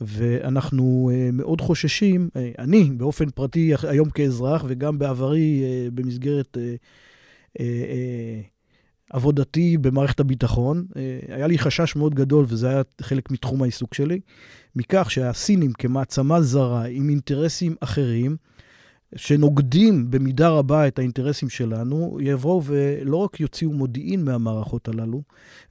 [0.00, 6.56] ואנחנו uh, מאוד חוששים, uh, אני באופן פרטי היום כאזרח וגם בעברי uh, במסגרת
[9.10, 10.86] עבודתי במערכת הביטחון,
[11.28, 14.20] היה לי חשש מאוד גדול, וזה היה חלק מתחום העיסוק שלי,
[14.76, 18.36] מכך שהסינים כמעצמה זרה עם אינטרסים אחרים,
[19.16, 25.22] שנוגדים במידה רבה את האינטרסים שלנו, יבואו ולא רק יוציאו מודיעין מהמערכות הללו,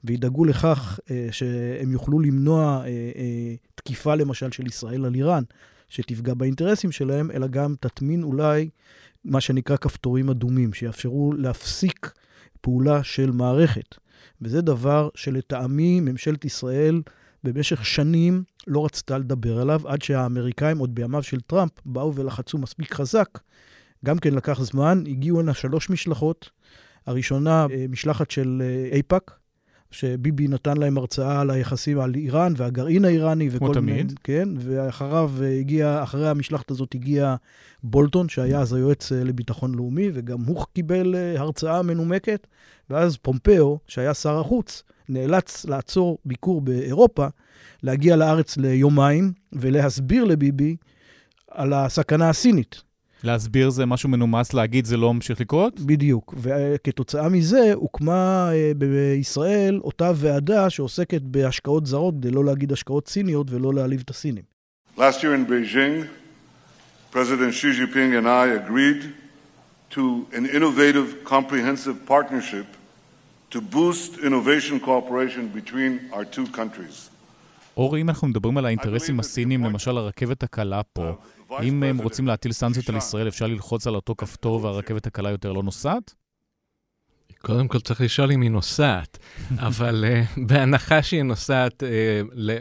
[0.04, 5.42] וידאגו לכך אה, שהם יוכלו למנוע אה, אה, תקיפה למשל של ישראל על איראן,
[5.88, 8.68] שתפגע באינטרסים שלהם, אלא גם תטמין אולי
[9.24, 12.12] מה שנקרא כפתורים אדומים, שיאפשרו להפסיק
[12.60, 13.94] פעולה של מערכת.
[14.42, 17.02] וזה דבר שלטעמי ממשלת ישראל
[17.44, 22.94] במשך שנים לא רצתה לדבר עליו, עד שהאמריקאים, עוד בימיו של טראמפ, באו ולחצו מספיק
[22.94, 23.28] חזק.
[24.04, 26.50] גם כן לקח זמן, הגיעו הנה שלוש משלחות.
[27.06, 29.38] הראשונה, אה, משלחת של אה, אייפאק,
[29.90, 33.74] שביבי נתן להם הרצאה על היחסים על איראן והגרעין האיראני וכל מיני...
[33.74, 34.18] כמו תמיד.
[34.24, 37.36] כן, ואחריו אה, הגיע, אחרי המשלחת הזאת הגיע
[37.82, 42.46] בולטון, שהיה אז היועץ לביטחון לאומי, וגם הוא קיבל הרצאה מנומקת,
[42.90, 47.26] ואז פומפאו, שהיה שר החוץ, נאלץ לעצור ביקור באירופה,
[47.82, 50.76] להגיע לארץ ליומיים ולהסביר לביבי
[51.50, 52.82] על הסכנה הסינית.
[53.22, 55.80] להסביר זה משהו מנומס, להגיד זה לא ממשיך לקרות?
[55.80, 56.34] בדיוק.
[56.36, 63.50] וכתוצאה מזה הוקמה אה, בישראל אותה ועדה שעוסקת בהשקעות זרות, כדי לא להגיד השקעות סיניות
[63.50, 64.44] ולא להעליב את הסינים.
[64.96, 66.06] Last year in Beijing,
[67.12, 69.02] President Xi Jinping and I agreed
[69.90, 72.66] to an innovative, comprehensive partnership
[73.50, 77.10] to boost innovation cooperation between our two countries.
[77.76, 81.12] אורי, אם אנחנו מדברים על האינטרסים הסינים, למשל הרכבת הקלה פה,
[81.62, 85.52] אם הם רוצים להטיל סנקציות על ישראל, אפשר ללחוץ על אותו כפתור והרכבת הקלה יותר
[85.52, 86.14] לא נוסעת?
[87.38, 89.18] קודם כל צריך לשאול אם היא נוסעת,
[89.68, 91.86] אבל uh, בהנחה שהיא נוסעת, uh,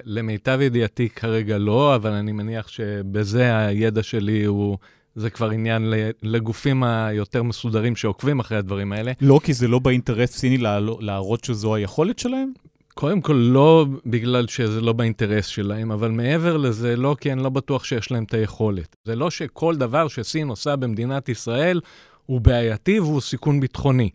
[0.06, 4.78] למיטב ידיעתי כרגע לא, אבל אני מניח שבזה הידע שלי הוא...
[5.18, 9.12] זה כבר עניין לגופים היותר מסודרים שעוקבים אחרי הדברים האלה.
[9.22, 10.58] לא, כי זה לא באינטרס סיני
[11.00, 12.52] להראות שזו היכולת שלהם?
[12.94, 17.50] קודם כל, לא בגלל שזה לא באינטרס שלהם, אבל מעבר לזה, לא כי אני לא
[17.50, 18.96] בטוח שיש להם את היכולת.
[19.06, 21.82] זה לא שכל דבר שסין עושה במדינת ישראל
[22.26, 24.10] הוא בעייתי והוא סיכון ביטחוני.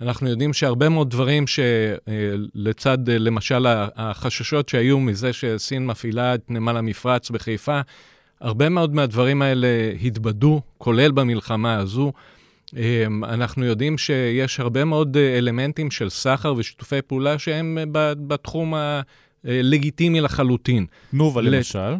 [0.00, 3.66] אנחנו יודעים שהרבה מאוד דברים שלצד, למשל,
[3.96, 7.80] החששות שהיו מזה שסין מפעילה את נמל המפרץ בחיפה,
[8.40, 9.68] הרבה מאוד מהדברים האלה
[10.02, 12.12] התבדו, כולל במלחמה הזו.
[12.76, 18.74] אמ, אנחנו יודעים שיש הרבה מאוד אה, אלמנטים של סחר ושיתופי פעולה שהם אה, בתחום
[19.44, 20.86] הלגיטימי לחלוטין.
[21.10, 21.94] תנובה למשל.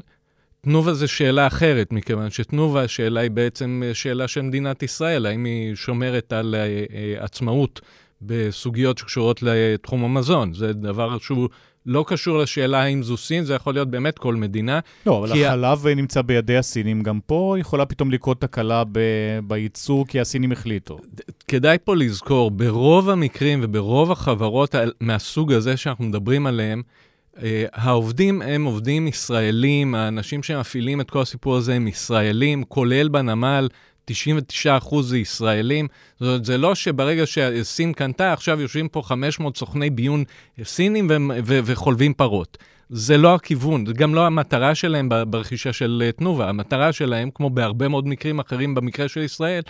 [0.61, 5.44] תנובה זה שאלה אחרת, מכיוון שתנובה, השאלה היא בעצם אה, שאלה של מדינת ישראל, האם
[5.44, 6.55] היא שומרת על
[7.18, 7.81] עצמאות
[8.22, 10.55] בסוגיות שקשורות לתחום המזון.
[10.55, 11.49] זה דבר שהוא
[11.87, 14.81] לא קשור לשאלה האם זו סין, זה יכול להיות באמת כל מדינה.
[15.07, 15.94] לא, אבל החלב ה...
[15.94, 17.03] נמצא בידי הסינים.
[17.03, 19.01] גם פה יכולה פתאום לקרות תקלה ב...
[19.44, 20.99] בייצור, כי הסינים החליטו.
[21.49, 26.83] כדאי פה לזכור, ברוב המקרים וברוב החברות מהסוג הזה שאנחנו מדברים עליהם,
[27.37, 27.38] Uh,
[27.72, 33.68] העובדים הם עובדים ישראלים, האנשים שמפעילים את כל הסיפור הזה הם ישראלים, כולל בנמל,
[34.11, 35.88] 99% זה ישראלים.
[36.21, 40.25] זאת אומרת, זה לא שברגע שסין קנתה, עכשיו יושבים פה 500 סוכני ביון
[40.64, 42.59] סינים ו- ו- וחולבים פרות.
[42.90, 46.49] זה לא הכיוון, זה גם לא המטרה שלהם ברכישה של תנובה.
[46.49, 49.62] המטרה שלהם, כמו בהרבה מאוד מקרים אחרים במקרה של ישראל,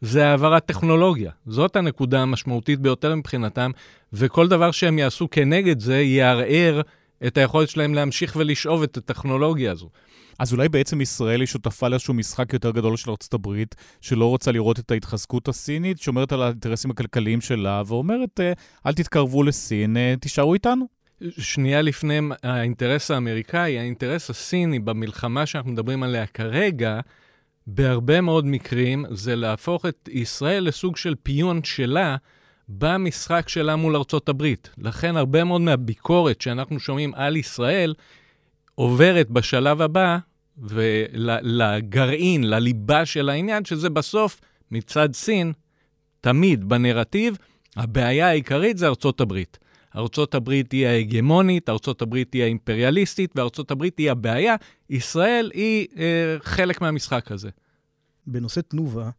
[0.00, 1.30] זה העברת טכנולוגיה.
[1.46, 3.70] זאת הנקודה המשמעותית ביותר מבחינתם,
[4.12, 6.80] וכל דבר שהם יעשו כנגד זה יערער
[7.26, 9.88] את היכולת שלהם להמשיך ולשאוב את הטכנולוגיה הזו.
[10.38, 13.62] אז אולי בעצם ישראל היא שותפה לאיזשהו משחק יותר גדול של ארה"ב,
[14.00, 18.52] שלא רוצה לראות את ההתחזקות הסינית, שומרת על האינטרסים הכלכליים שלה, ואומרת, אה,
[18.86, 20.86] אל תתקרבו לסין, אה, תישארו איתנו.
[21.38, 27.00] שנייה לפני האינטרס האמריקאי, האינטרס הסיני במלחמה שאנחנו מדברים עליה כרגע,
[27.66, 32.16] בהרבה מאוד מקרים זה להפוך את ישראל לסוג של פיון שלה
[32.78, 34.70] במשחק שלה מול ארצות הברית.
[34.78, 37.94] לכן הרבה מאוד מהביקורת שאנחנו שומעים על ישראל
[38.74, 40.18] עוברת בשלב הבא
[40.58, 45.52] ולגרעין, לליבה של העניין, שזה בסוף, מצד סין,
[46.20, 47.36] תמיד בנרטיב,
[47.76, 49.58] הבעיה העיקרית זה ארצות הברית.
[49.96, 54.56] ארצות הברית היא ההגמונית, ארצות הברית היא האימפריאליסטית, וארצות הברית היא הבעיה.
[54.90, 57.50] ישראל היא אה, חלק מהמשחק הזה.
[58.26, 59.10] בנושא תנובה,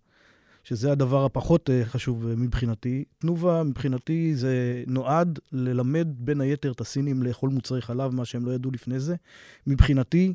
[0.64, 3.04] שזה הדבר הפחות אה, חשוב אה, מבחינתי.
[3.18, 8.52] תנובה, מבחינתי, זה נועד ללמד בין היתר את הסינים לאכול מוצרי חלב, מה שהם לא
[8.52, 9.16] ידעו לפני זה.
[9.68, 10.34] מבחינתי,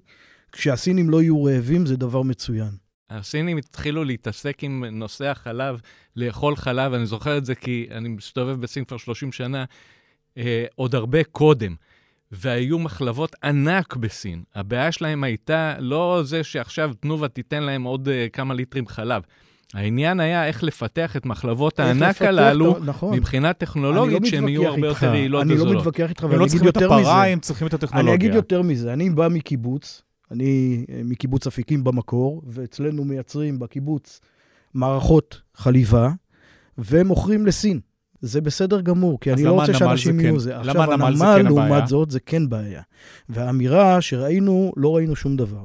[0.52, 2.70] כשהסינים לא יהיו רעבים, זה דבר מצוין.
[3.10, 5.80] הסינים התחילו להתעסק עם נושא החלב,
[6.16, 9.64] לאכול חלב, אני זוכר את זה כי אני מסתובב בסין כבר 30 שנה,
[10.38, 11.74] אה, עוד הרבה קודם.
[12.32, 14.42] והיו מחלבות ענק בסין.
[14.54, 19.22] הבעיה שלהם הייתה לא זה שעכשיו תנובה תיתן להם עוד uh, כמה ליטרים חלב.
[19.74, 23.16] העניין היה איך לפתח את מחלבות הענק הללו, נכון.
[23.16, 25.66] מבחינה טכנולוגית, לא שהם יהיו הרבה יותר יעילות וזולות.
[25.66, 26.98] אני לא מתווכח איתך, ואני אגיד יותר מזה.
[26.98, 28.14] הם לא צריכים את הפרה, הם צריכים את הטכנולוגיה.
[28.14, 28.92] אני אגיד יותר מזה.
[28.92, 34.20] אני בא מקיבוץ, אני אה, מקיבוץ אפיקים במקור, ואצלנו מייצרים בקיבוץ
[34.74, 36.11] מערכות חליבה,
[36.79, 37.81] ומוכרים לסין.
[38.20, 40.55] זה בסדר גמור, כי אני לא רוצה שאנשים יהיו כן- זה.
[40.64, 41.31] למה הנמל זה כן?
[41.37, 42.83] עכשיו, הנמל, לעומת זאת, זה כן בעיה.
[43.29, 45.64] והאמירה שראינו, לא ראינו שום דבר.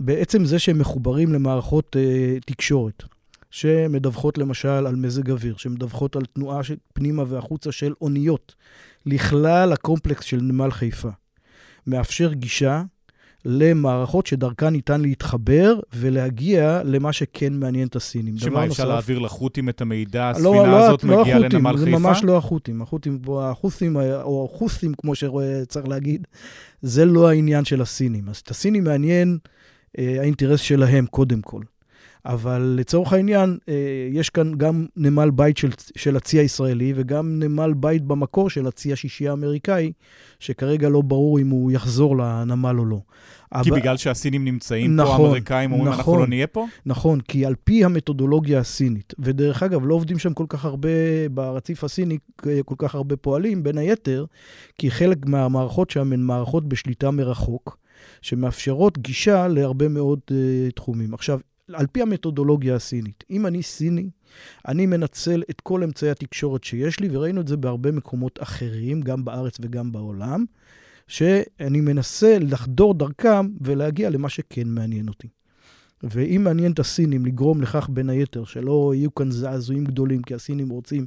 [0.00, 3.02] בעצם זה שהם מחוברים למערכות uh, תקשורת,
[3.50, 6.60] שמדווחות למשל על מזג אוויר, שמדווחות על תנועה
[6.94, 8.54] פנימה והחוצה של אוניות,
[9.06, 11.08] לכלל הקומפלקס של נמל חיפה,
[11.86, 12.82] מאפשר גישה
[13.44, 18.38] למערכות שדרכן ניתן להתחבר ולהגיע למה שכן מעניין את הסינים.
[18.38, 18.84] שמה, אפשר נוסף...
[18.84, 21.98] להעביר לחות'ים את המידע, לא, הספינה לא, הזאת לא מגיעה החותים, לנמל זה חיפה?
[21.98, 22.82] זה ממש לא החות'ים.
[22.82, 26.26] החות'ים, החות'ים, או החות'ים, כמו שצריך להגיד,
[26.82, 28.28] זה לא העניין של הסינים.
[28.28, 29.38] אז את הסינים מעניין
[29.98, 31.62] אה, האינטרס שלהם, קודם כל.
[32.26, 33.74] אבל לצורך העניין, אה,
[34.12, 38.92] יש כאן גם נמל בית של, של הצי הישראלי וגם נמל בית במקור של הצי
[38.92, 39.92] השישי האמריקאי,
[40.38, 43.00] שכרגע לא ברור אם הוא יחזור לנמל או לא.
[43.62, 43.80] כי אבל...
[43.80, 46.66] בגלל שהסינים נמצאים נכון, פה, האמריקאים אומרים, נכון, אנחנו לא נהיה פה?
[46.86, 50.88] נכון, כי על פי המתודולוגיה הסינית, ודרך אגב, לא עובדים שם כל כך הרבה,
[51.30, 52.18] ברציף הסיני,
[52.64, 54.24] כל כך הרבה פועלים, בין היתר,
[54.78, 57.80] כי חלק מהמערכות שם הן מערכות בשליטה מרחוק.
[58.22, 60.32] שמאפשרות גישה להרבה מאוד uh,
[60.74, 61.14] תחומים.
[61.14, 61.40] עכשיו,
[61.74, 63.24] על פי המתודולוגיה הסינית.
[63.30, 64.10] אם אני סיני,
[64.68, 69.24] אני מנצל את כל אמצעי התקשורת שיש לי, וראינו את זה בהרבה מקומות אחרים, גם
[69.24, 70.44] בארץ וגם בעולם,
[71.08, 75.28] שאני מנסה לחדור דרכם ולהגיע למה שכן מעניין אותי.
[76.02, 80.68] ואם מעניין את הסינים לגרום לכך, בין היתר, שלא יהיו כאן זעזועים גדולים, כי הסינים
[80.68, 81.06] רוצים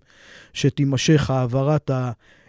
[0.53, 1.91] שתימשך העברת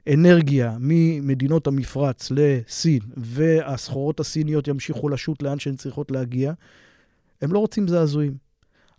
[0.06, 6.52] האנרגיה ממדינות המפרץ לסין, והסחורות הסיניות ימשיכו לשוט לאן שהן צריכות להגיע,
[7.44, 8.34] הם לא רוצים זעזועים.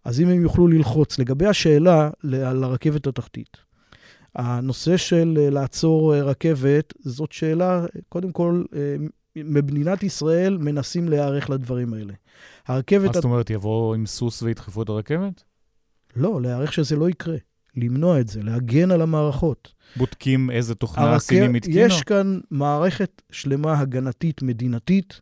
[0.05, 1.19] אז אם הם יוכלו ללחוץ.
[1.19, 2.09] לגבי השאלה
[2.45, 3.57] על הרכבת התחתית,
[4.35, 8.95] הנושא של אה, לעצור אה, רכבת, זאת שאלה, קודם כל, אה,
[9.35, 12.13] במדינת ישראל מנסים להיערך לדברים האלה.
[12.67, 13.07] הרכבת...
[13.07, 15.43] מה זאת אומרת, יבואו עם סוס וידחפו את הרכבת?
[16.15, 17.37] לא, להיערך שזה לא יקרה.
[17.77, 19.73] למנוע את זה, להגן על המערכות.
[19.95, 21.79] בודקים איזה תוכנה הסינים התקינו?
[21.79, 25.21] יש כאן מערכת שלמה הגנתית מדינתית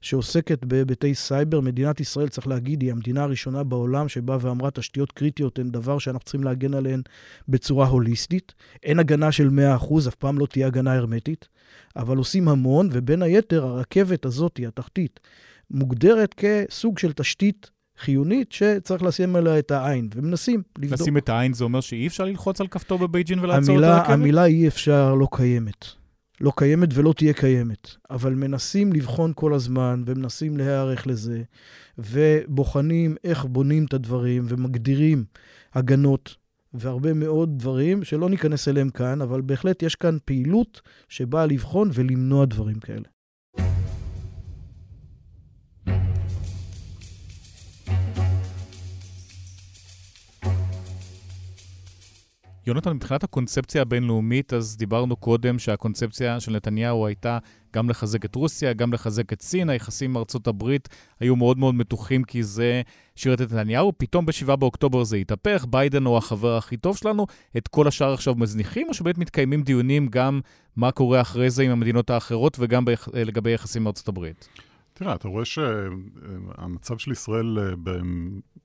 [0.00, 1.60] שעוסקת בהיבטי סייבר.
[1.60, 6.24] מדינת ישראל, צריך להגיד, היא המדינה הראשונה בעולם שבאה ואמרה תשתיות קריטיות הן דבר שאנחנו
[6.24, 7.02] צריכים להגן עליהן
[7.48, 8.54] בצורה הוליסטית.
[8.82, 11.48] אין הגנה של 100%, אף פעם לא תהיה הגנה הרמטית,
[11.96, 15.20] אבל עושים המון, ובין היתר, הרכבת הזאת, התחתית,
[15.70, 21.00] מוגדרת כסוג של תשתית חיונית שצריך לשים עליה את העין, ומנסים לבדוק.
[21.00, 24.14] לשים את העין זה אומר שאי אפשר ללחוץ על כפתור בבייג'ין ולעצור המילה, את הרכבת?
[24.14, 25.99] המילה אי אפשר לא קיימת.
[26.40, 27.88] לא קיימת ולא תהיה קיימת.
[28.10, 31.42] אבל מנסים לבחון כל הזמן, ומנסים להיערך לזה,
[31.98, 35.24] ובוחנים איך בונים את הדברים, ומגדירים
[35.74, 36.36] הגנות,
[36.74, 42.44] והרבה מאוד דברים שלא ניכנס אליהם כאן, אבל בהחלט יש כאן פעילות שבאה לבחון ולמנוע
[42.44, 43.08] דברים כאלה.
[52.70, 57.38] יונתן, מבחינת הקונספציה הבינלאומית, אז דיברנו קודם שהקונספציה של נתניהו הייתה
[57.74, 59.70] גם לחזק את רוסיה, גם לחזק את סין.
[59.70, 60.88] היחסים עם ארצות הברית
[61.20, 62.82] היו מאוד מאוד מתוחים כי זה
[63.16, 63.92] שירת את נתניהו.
[63.98, 68.34] פתאום ב-7 באוקטובר זה התהפך, ביידן הוא החבר הכי טוב שלנו, את כל השאר עכשיו
[68.34, 70.40] מזניחים, או שבאמת מתקיימים דיונים גם
[70.76, 72.84] מה קורה אחרי זה עם המדינות האחרות וגם.
[73.14, 74.48] לגבי יחסים עם ארצות הברית?
[75.00, 77.94] תראה, אתה רואה שהמצב של ישראל אה,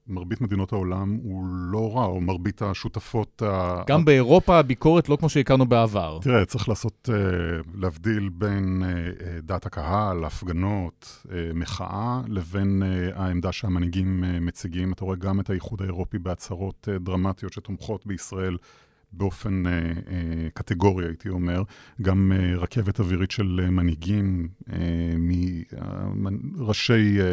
[0.07, 3.41] במרבית מדינות העולם הוא לא רע, או מרבית השותפות...
[3.87, 6.19] גם באירופה הביקורת לא כמו שהכרנו בעבר.
[6.21, 12.83] תראה, צריך לעשות, אה, להבדיל בין אה, דעת הקהל, הפגנות, מחאה, לבין
[13.15, 14.93] העמדה שהמנהיגים מציגים.
[14.93, 18.57] אתה רואה גם את האיחוד האירופי בהצהרות דרמטיות שתומכות בישראל.
[19.11, 21.63] באופן אה, אה, קטגורי, הייתי אומר,
[22.01, 24.77] גם אה, רכבת אווירית של אה, מנהיגים אה,
[26.17, 27.25] מראשי אה,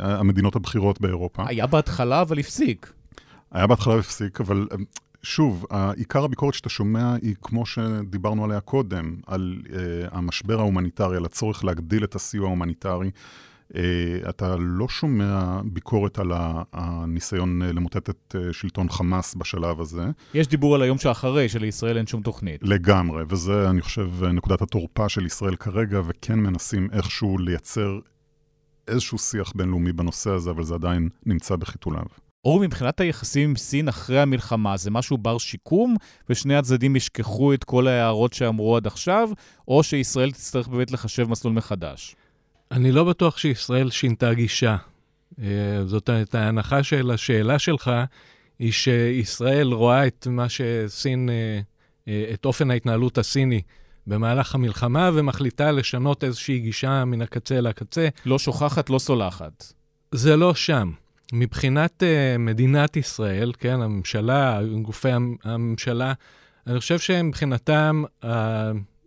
[0.00, 1.48] אה, המדינות הבכירות באירופה.
[1.48, 2.92] היה בהתחלה, אבל הפסיק.
[3.52, 4.76] היה בהתחלה והפסיק, אבל אה,
[5.22, 5.64] שוב,
[5.96, 9.70] עיקר הביקורת שאתה שומע היא כמו שדיברנו עליה קודם, על אה,
[10.10, 13.10] המשבר ההומניטרי, על הצורך להגדיל את הסיוע ההומניטרי.
[13.76, 16.32] אה, אתה לא שומע ביקורת על
[16.72, 20.06] הניסיון אה, למוטט את אה, שלטון חמאס בשלב הזה.
[20.34, 22.60] יש דיבור על היום שאחרי, שלישראל אין שום תוכנית.
[22.62, 27.98] לגמרי, וזה, אני חושב, נקודת התורפה של ישראל כרגע, וכן מנסים איכשהו לייצר
[28.88, 32.04] איזשהו שיח בינלאומי בנושא הזה, אבל זה עדיין נמצא בחיתוליו.
[32.44, 35.96] אורי, מבחינת היחסים עם סין אחרי המלחמה, זה משהו בר שיקום,
[36.30, 39.30] ושני הצדדים ישכחו את כל ההערות שאמרו עד עכשיו,
[39.68, 42.16] או שישראל תצטרך באמת לחשב מסלול מחדש?
[42.72, 44.76] אני לא בטוח שישראל שינתה גישה.
[45.42, 45.46] אה,
[45.86, 47.90] זאת אומרת, ההנחה של השאלה שלך
[48.58, 51.60] היא שישראל רואה את מה שסין, אה,
[52.08, 53.62] אה, את אופן ההתנהלות הסיני
[54.06, 58.08] במהלך המלחמה, ומחליטה לשנות איזושהי גישה מן הקצה לקצה.
[58.26, 59.72] לא שוכחת, לא סולחת.
[60.12, 60.92] זה לא שם.
[61.32, 65.08] מבחינת uh, מדינת ישראל, כן, הממשלה, גופי
[65.44, 66.12] הממשלה,
[66.66, 68.02] אני חושב שמבחינתם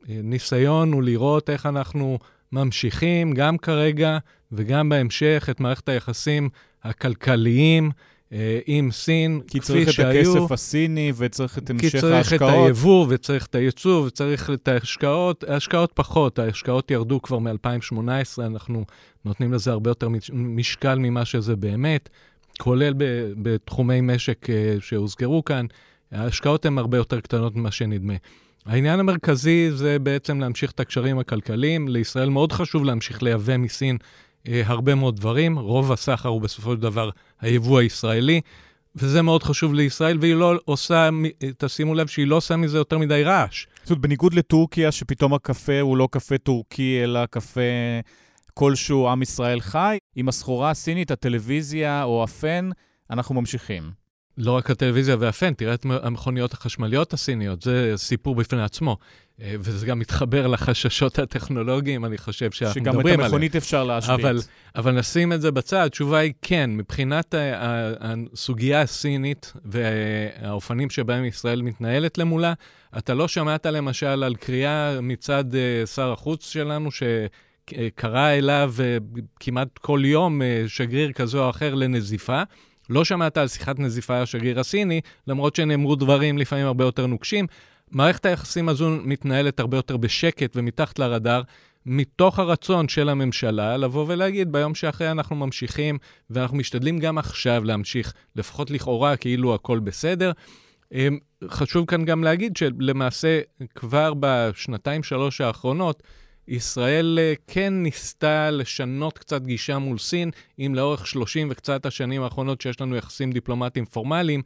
[0.08, 2.20] הניסיון הוא לראות איך אנחנו
[2.52, 4.18] ממשיכים גם כרגע
[4.52, 6.50] וגם בהמשך את מערכת היחסים
[6.84, 7.92] הכלכליים
[8.34, 9.86] אה, עם סין, כפי שהיו.
[9.86, 12.02] כי צריך את הכסף הסיני וצריך את המשך ההשקעות.
[12.04, 12.54] כי צריך ההשקעות.
[12.54, 15.44] את היבוא וצריך את הייצוא וצריך את ההשקעות.
[15.44, 18.86] ההשקעות פחות, ההשקעות ירדו כבר מ-2018, אנחנו
[19.26, 22.10] נותנים לזה הרבה יותר משקל ממה שזה באמת,
[22.60, 22.94] כולל
[23.42, 25.66] בתחומי משק אה, שהוזכרו כאן.
[26.12, 28.14] ההשקעות הן הרבה יותר קטנות ממה שנדמה.
[28.66, 31.88] העניין המרכזי זה בעצם להמשיך את הקשרים הכלכליים.
[31.88, 33.98] לישראל מאוד חשוב להמשיך לייבא מסין
[34.48, 35.60] אה, הרבה מאוד דברים.
[35.60, 37.10] רוב הסחר הוא בסופו של דבר
[37.42, 38.42] היבוא הישראלי,
[38.96, 41.10] וזה מאוד חשוב לישראל, והיא לא עושה,
[41.58, 43.68] תשימו לב שהיא לא עושה מזה יותר מדי רעש.
[43.82, 47.62] זאת אומרת, בניגוד לטורקיה, שפתאום הקפה הוא לא קפה טורקי, אלא קפה
[48.54, 52.70] כלשהו עם ישראל חי, עם הסחורה הסינית, הטלוויזיה או הפן,
[53.10, 54.01] אנחנו ממשיכים.
[54.38, 58.98] לא רק הטלוויזיה והפן, תראה את המכוניות החשמליות הסיניות, זה סיפור בפני עצמו.
[59.42, 63.16] אה, וזה גם מתחבר לחששות הטכנולוגיים, אני חושב שאנחנו מדברים עליהם.
[63.16, 64.20] שגם את המכונית אפשר להשבית.
[64.20, 64.40] אבל,
[64.76, 67.36] אבל נשים את זה בצד, התשובה היא כן, מבחינת
[68.00, 72.54] הסוגיה הסינית והאופנים שבהם ישראל מתנהלת למולה,
[72.98, 77.04] אתה לא שמעת למשל על קריאה מצד אה, שר החוץ שלנו, ש...
[77.96, 78.98] קרא אליו אה,
[79.40, 82.44] כמעט כל יום שגריר כזה או אחר לנזיפה.
[82.92, 87.48] לא שמעת על שיחת נזיפה השגריר הסיני, למרות שנאמרו דברים לפעמים הרבה יותר נוקשים.
[87.92, 91.42] מערכת היחסים הזו מתנהלת הרבה יותר בשקט ומתחת לרדאר,
[91.86, 95.98] מתוך הרצון של הממשלה לבוא ולהגיד, ביום שאחרי אנחנו ממשיכים,
[96.30, 100.32] ואנחנו משתדלים גם עכשיו להמשיך, לפחות לכאורה, כאילו הכל בסדר.
[100.92, 103.40] אמ, חשוב כאן גם להגיד שלמעשה
[103.76, 106.04] כבר בשנתיים-שלוש האחרונות,
[106.48, 112.62] ישראל אה, כן ניסתה לשנות קצת גישה מול סין, אם לאורך 30 וקצת השנים האחרונות
[112.62, 114.42] שיש לנו יחסים דיפלומטיים פורמליים,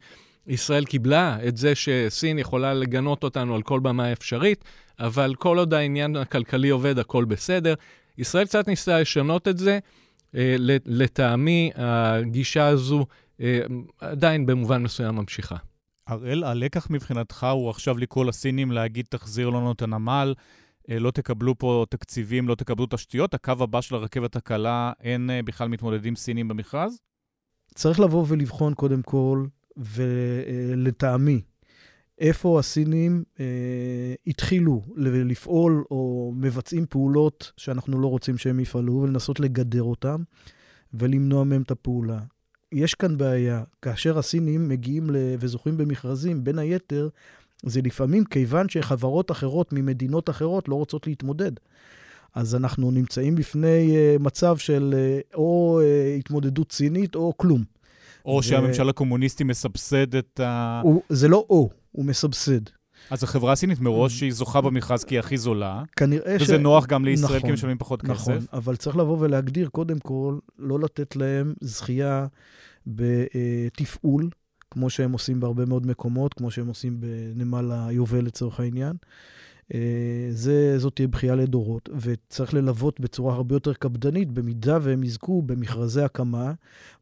[0.46, 4.64] ישראל קיבלה את זה שסין יכולה לגנות אותנו על כל במה אפשרית,
[4.98, 7.74] אבל כל עוד העניין הכלכלי עובד, הכל בסדר.
[8.18, 9.78] ישראל קצת ניסתה לשנות את זה.
[10.34, 10.56] אה,
[10.86, 13.06] לטעמי, הגישה הזו
[13.40, 13.60] אה,
[14.00, 15.56] עדיין במובן מסוים ממשיכה.
[16.06, 20.34] הראל, הלקח מבחינתך הוא עכשיו לקרוא לסינים להגיד, תחזיר לנו את הנמל,
[20.88, 26.16] לא תקבלו פה תקציבים, לא תקבלו תשתיות, הקו הבא של הרכבת הקלה, אין בכלל מתמודדים
[26.16, 26.98] סינים במכרז?
[27.74, 29.46] צריך לבוא ולבחון קודם כל
[29.76, 31.42] ולטעמי,
[32.18, 39.82] איפה הסינים אה, התחילו לפעול או מבצעים פעולות שאנחנו לא רוצים שהם יפעלו, ולנסות לגדר
[39.82, 40.22] אותם
[40.94, 42.20] ולמנוע מהם את הפעולה.
[42.72, 45.10] יש כאן בעיה, כאשר הסינים מגיעים.
[45.38, 47.08] וזוכים במכרזים, בין היתר,
[47.62, 51.52] זה לפעמים כיוון שחברות אחרות ממדינות אחרות לא רוצות להתמודד.
[52.34, 57.64] אז אנחנו נמצאים בפני uh, מצב של uh, או uh, התמודדות סינית או כלום.
[58.26, 58.42] או ו...
[58.42, 60.80] שהממשל הקומוניסטי מסבסד את ה...
[60.84, 62.60] הוא, זה לא או, הוא מסבסד.
[63.10, 65.82] אז החברה הסינית מראש שהיא זוכה במכרז כי היא הכי זולה.
[65.96, 66.48] כנראה וזה ש...
[66.48, 68.28] וזה נוח גם לישראל נכון, כי משלמים פחות נכון, כסף.
[68.28, 72.26] נכון, אבל צריך לבוא ולהגדיר, קודם כל, לא לתת להם זכייה
[72.86, 74.30] בתפעול,
[74.76, 78.96] כמו שהם עושים בהרבה מאוד מקומות, כמו שהם עושים בנמל היובל לצורך העניין.
[79.74, 85.42] אה, זה, זאת תהיה בכייה לדורות, וצריך ללוות בצורה הרבה יותר קפדנית, במידה והם יזכו
[85.42, 86.52] במכרזי הקמה,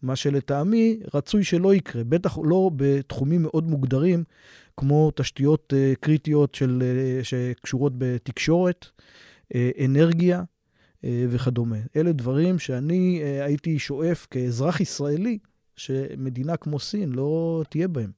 [0.02, 4.24] מה שלטעמי רצוי שלא יקרה, בטח לא בתחומים מאוד מוגדרים,
[4.76, 6.82] כמו תשתיות uh, קריטיות של,
[7.20, 8.86] uh, שקשורות בתקשורת,
[9.84, 10.42] אנרגיה
[11.04, 11.76] וכדומה.
[11.96, 15.38] אלה דברים שאני הייתי שואף כאזרח ישראלי,
[15.76, 18.10] שמדינה כמו סין לא תהיה בהם.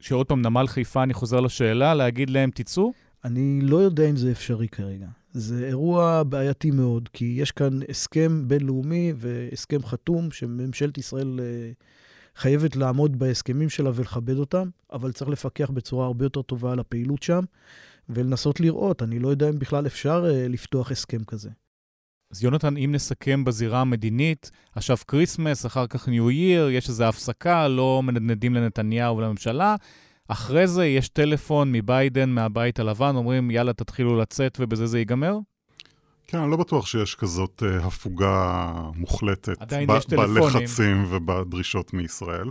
[0.00, 2.92] שעוד פעם, נמל חיפה, אני חוזר לשאלה, להגיד להם, תצאו?
[3.24, 5.06] אני לא יודע אם זה אפשרי כרגע.
[5.32, 11.70] זה אירוע בעייתי מאוד, כי יש כאן הסכם בינלאומי והסכם חתום שממשלת ישראל אה,
[12.36, 17.22] חייבת לעמוד בהסכמים שלה ולכבד אותם, אבל צריך לפקח בצורה הרבה יותר טובה על הפעילות
[17.22, 17.44] שם
[18.08, 19.02] ולנסות לראות.
[19.02, 21.50] אני לא יודע אם בכלל אפשר אה, לפתוח הסכם כזה.
[22.32, 27.68] אז יונתן, אם נסכם בזירה המדינית, עכשיו Christmas, אחר כך New Year, יש איזו הפסקה,
[27.68, 29.76] לא מנדנדים לנתניהו ולממשלה.
[30.28, 35.38] אחרי זה יש טלפון מביידן, מהבית הלבן, אומרים, יאללה, תתחילו לצאת ובזה זה ייגמר?
[36.26, 40.34] כן, אני לא בטוח שיש כזאת אה, הפוגה מוחלטת עדיין ב- יש טלפונים.
[40.34, 42.48] בלחצים ובדרישות מישראל.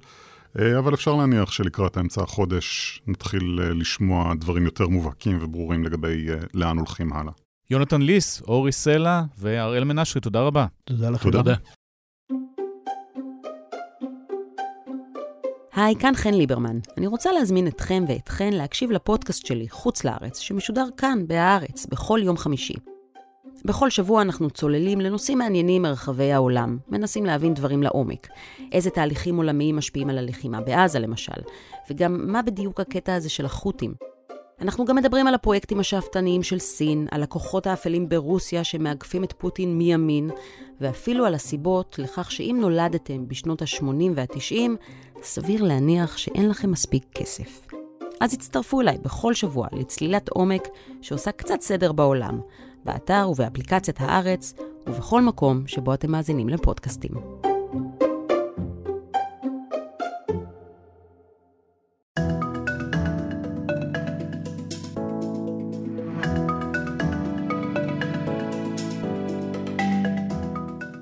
[0.57, 6.27] אה, אבל אפשר להניח שלקראת אמצע החודש נתחיל אה, לשמוע דברים יותר מובהקים וברורים לגבי
[6.27, 7.31] אה, לאן הולכים הלאה.
[7.71, 10.65] יונתן ליס, אורי סלע והראל מנשרי, תודה רבה.
[10.83, 11.31] תודה לכם.
[11.31, 11.53] תודה.
[15.73, 16.79] היי, כאן חן ליברמן.
[16.97, 22.37] אני רוצה להזמין אתכם ואתכן להקשיב לפודקאסט שלי, חוץ לארץ, שמשודר כאן, בהארץ, בכל יום
[22.37, 22.73] חמישי.
[23.65, 28.27] בכל שבוע אנחנו צוללים לנושאים מעניינים מרחבי העולם, מנסים להבין דברים לעומק.
[28.71, 31.41] איזה תהליכים עולמיים משפיעים על הלחימה בעזה, למשל,
[31.89, 33.93] וגם מה בדיוק הקטע הזה של החות'ים.
[34.61, 39.77] אנחנו גם מדברים על הפרויקטים השאפתניים של סין, על הכוחות האפלים ברוסיה שמאגפים את פוטין
[39.77, 40.29] מימין,
[40.81, 43.83] ואפילו על הסיבות לכך שאם נולדתם בשנות ה-80
[44.15, 44.55] וה-90,
[45.23, 47.67] סביר להניח שאין לכם מספיק כסף.
[48.21, 50.67] אז הצטרפו אליי בכל שבוע לצלילת עומק
[51.01, 52.39] שעושה קצת סדר בעולם,
[52.85, 54.53] באתר ובאפליקציית הארץ,
[54.87, 57.48] ובכל מקום שבו אתם מאזינים לפודקאסטים.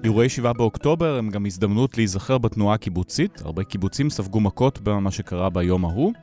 [0.08, 3.42] אירועי 7 באוקטובר הם גם הזדמנות להיזכר בתנועה הקיבוצית.
[3.42, 6.14] הרבה קיבוצים ספגו מכות במה שקרה ביום ההוא,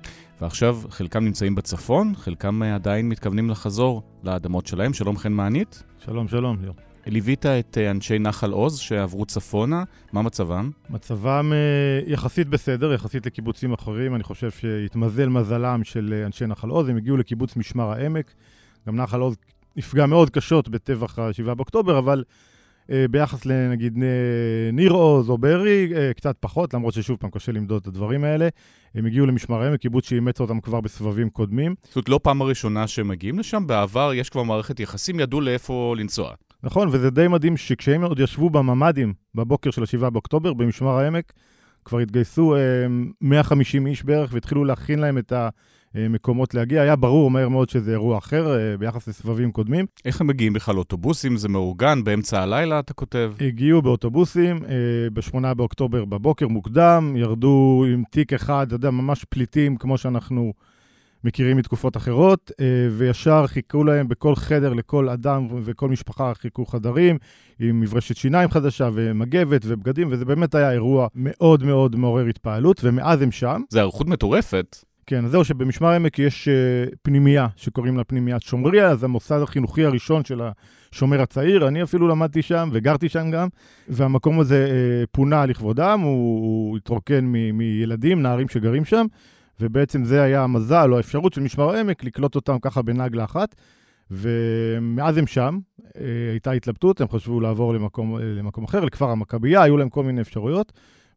[0.41, 4.93] ועכשיו חלקם נמצאים בצפון, חלקם עדיין מתכוונים לחזור לאדמות שלהם.
[4.93, 5.83] שלום חן מענית.
[6.05, 6.75] שלום, שלום, ליאור.
[7.07, 10.71] ליווית את אה, אנשי נחל עוז שעברו צפונה, מה מצבם?
[10.91, 14.15] מצבם אה, יחסית בסדר, יחסית לקיבוצים אחרים.
[14.15, 18.35] אני חושב שהתמזל מזלם של אה, אנשי נחל עוז, הם הגיעו לקיבוץ משמר העמק.
[18.89, 19.37] גם נחל עוז
[19.77, 22.25] נפגע מאוד קשות בטבח ה-7 באוקטובר, אבל
[23.11, 23.99] ביחס לנגיד
[24.73, 28.49] ניר עוז או בארי, אה, קצת פחות, למרות ששוב פעם קשה למדוד את הדברים האלה.
[28.95, 31.75] הם הגיעו למשמר העמק, קיבוץ שאימץ אותם כבר בסבבים קודמים.
[31.83, 35.95] זאת אומרת, לא פעם הראשונה שהם מגיעים לשם, בעבר יש כבר מערכת יחסים, ידעו לאיפה
[35.99, 36.33] לנסוע.
[36.63, 41.33] נכון, וזה די מדהים שכשהם עוד ישבו בממ"דים בבוקר של ה-7 באוקטובר, במשמר העמק,
[41.85, 42.57] כבר התגייסו
[43.21, 45.49] 150 אה, איש בערך והתחילו להכין להם את ה...
[45.95, 46.83] מקומות להגיע.
[46.83, 49.87] היה ברור מהר מאוד שזה אירוע אחר אה, ביחס לסבבים קודמים.
[50.05, 51.37] איך הם מגיעים בכלל אוטובוסים?
[51.37, 53.33] זה מאורגן באמצע הלילה, אתה כותב?
[53.41, 59.77] הגיעו באוטובוסים אה, ב-8 באוקטובר בבוקר מוקדם, ירדו עם תיק אחד, אתה יודע, ממש פליטים
[59.77, 60.53] כמו שאנחנו
[61.25, 67.19] מכירים מתקופות אחרות, אה, וישר חיכו להם בכל חדר לכל אדם וכל משפחה חיכו חדרים
[67.59, 73.23] עם מברשת שיניים חדשה ומגבת ובגדים, וזה באמת היה אירוע מאוד מאוד מעורר התפעלות, ומאז
[73.23, 73.63] הם שם.
[73.71, 74.77] זה היערכות מטורפת.
[75.07, 80.25] כן, זהו שבמשמר העמק יש uh, פנימייה שקוראים לה פנימיית שומריה, זה המוסד החינוכי הראשון
[80.25, 80.41] של
[80.93, 83.49] השומר הצעיר, אני אפילו למדתי שם וגרתי שם גם,
[83.89, 89.07] והמקום הזה uh, פונה לכבודם, הוא, הוא התרוקן מ- מילדים, נערים שגרים שם,
[89.61, 93.55] ובעצם זה היה המזל או האפשרות של משמר העמק לקלוט אותם ככה בנגלה אחת.
[94.11, 95.99] ומאז הם שם, uh,
[96.31, 100.73] הייתה התלבטות, הם חשבו לעבור למקום, למקום אחר, לכפר המכבייה, היו להם כל מיני אפשרויות.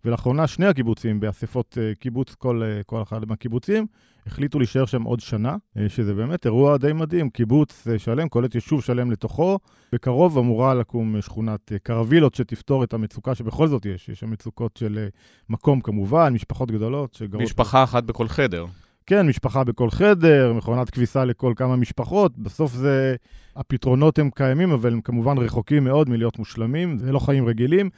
[0.08, 3.88] ולאחרונה שני הקיבוצים באספות אה, קיבוץ, כל, אה, כל אחד מהקיבוצים,
[4.28, 7.30] החליטו להישאר שם עוד שנה, אה, שזה באמת אירוע די מדהים.
[7.30, 9.60] קיבוץ שלם, קולט יישוב שלם לתוכו.
[9.94, 14.10] בקרוב אמורה לקום שכונת קרווילות שתפתור את המצוקה שבכל זאת יש.
[14.10, 15.08] יש שם מצוקות של
[15.50, 17.44] מקום כמובן, משפחות גדולות שגרות...
[17.44, 18.66] משפחה אחת בכל חדר.
[19.06, 22.38] כן, משפחה בכל חדר, מכונת כביסה לכל כמה משפחות.
[22.38, 23.16] בסוף זה,
[23.56, 26.98] הפתרונות הם קיימים, אבל הם כמובן רחוקים מאוד מלהיות מושלמים.
[26.98, 27.90] זה לא חיים רגילים.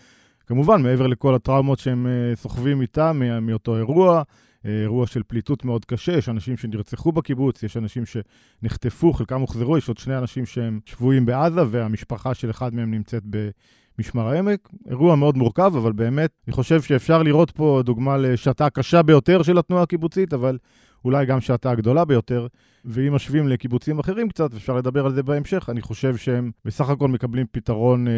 [0.49, 5.85] כמובן, מעבר לכל הטראומות שהם uh, סוחבים איתם מאותו אירוע, uh, אירוע של פליטות מאוד
[5.85, 10.79] קשה, יש אנשים שנרצחו בקיבוץ, יש אנשים שנחטפו, חלקם הוחזרו, יש עוד שני אנשים שהם
[10.85, 14.69] שבויים בעזה, והמשפחה של אחד מהם נמצאת במשמר העמק.
[14.89, 19.57] אירוע מאוד מורכב, אבל באמת, אני חושב שאפשר לראות פה דוגמה לשעתה הקשה ביותר של
[19.57, 20.57] התנועה הקיבוצית, אבל
[21.05, 22.47] אולי גם שעתה הגדולה ביותר.
[22.85, 27.07] ואם משווים לקיבוצים אחרים קצת, אפשר לדבר על זה בהמשך, אני חושב שהם בסך הכל
[27.07, 28.13] מקבלים פתרון, אה,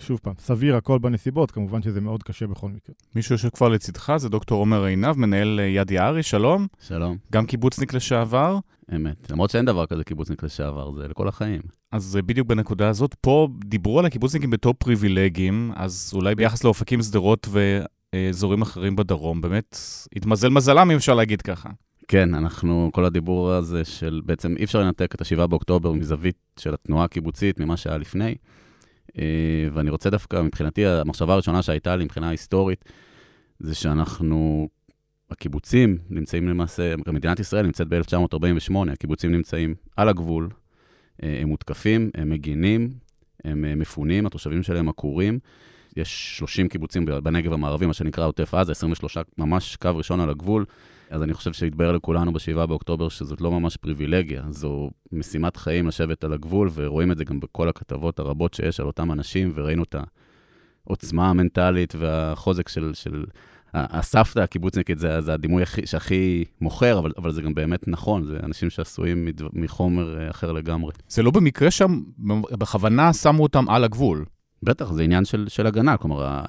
[0.00, 2.94] שוב פעם, סביר הכל בנסיבות, כמובן שזה מאוד קשה בכל מקרה.
[3.14, 6.66] מישהו שיושב כבר לצדך זה דוקטור עומר עינב, מנהל אה, יד יערי, שלום.
[6.80, 7.16] שלום.
[7.32, 8.58] גם קיבוצניק לשעבר.
[8.96, 11.60] אמת, למרות שאין דבר כזה קיבוצניק לשעבר, זה לכל החיים.
[11.92, 17.48] אז בדיוק בנקודה הזאת, פה דיברו על הקיבוצניקים בתור פריבילגים, אז אולי ביחס לאופקים, שדרות
[18.14, 19.78] ואזורים אחרים בדרום, באמת
[20.16, 21.68] התמזל מזלם, אם אפשר להגיד ככה.
[22.08, 26.74] כן, אנחנו, כל הדיבור הזה של, בעצם אי אפשר לנתק את ה-7 באוקטובר מזווית של
[26.74, 28.34] התנועה הקיבוצית, ממה שהיה לפני.
[29.18, 32.84] אה, ואני רוצה דווקא, מבחינתי, המחשבה הראשונה שהייתה לי מבחינה היסטורית,
[33.58, 34.68] זה שאנחנו,
[35.30, 40.48] הקיבוצים נמצאים למעשה, מדינת ישראל נמצאת ב-1948, הקיבוצים נמצאים על הגבול,
[41.22, 42.94] אה, הם מותקפים, הם מגינים,
[43.44, 45.38] הם אה, מפונים, התושבים שלהם עקורים.
[45.96, 50.64] יש 30 קיבוצים בנגב המערבי, מה שנקרא עוטף עזה, 23, ממש קו ראשון על הגבול.
[51.14, 56.24] אז אני חושב שהתברר לכולנו ב-7 באוקטובר שזאת לא ממש פריבילגיה, זו משימת חיים לשבת
[56.24, 59.94] על הגבול, ורואים את זה גם בכל הכתבות הרבות שיש על אותם אנשים, וראינו את
[60.86, 62.90] העוצמה המנטלית והחוזק של...
[62.94, 63.24] של
[63.74, 68.36] הסבתא הקיבוצניקית זה, זה הדימוי הכי, שהכי מוכר, אבל, אבל זה גם באמת נכון, זה
[68.42, 70.92] אנשים שעשויים מחומר אה, אחר לגמרי.
[71.08, 72.02] זה לא במקרה שם,
[72.50, 74.24] בכוונה שמו אותם על הגבול.
[74.62, 76.44] בטח, זה עניין של, של הגנה, כלומר,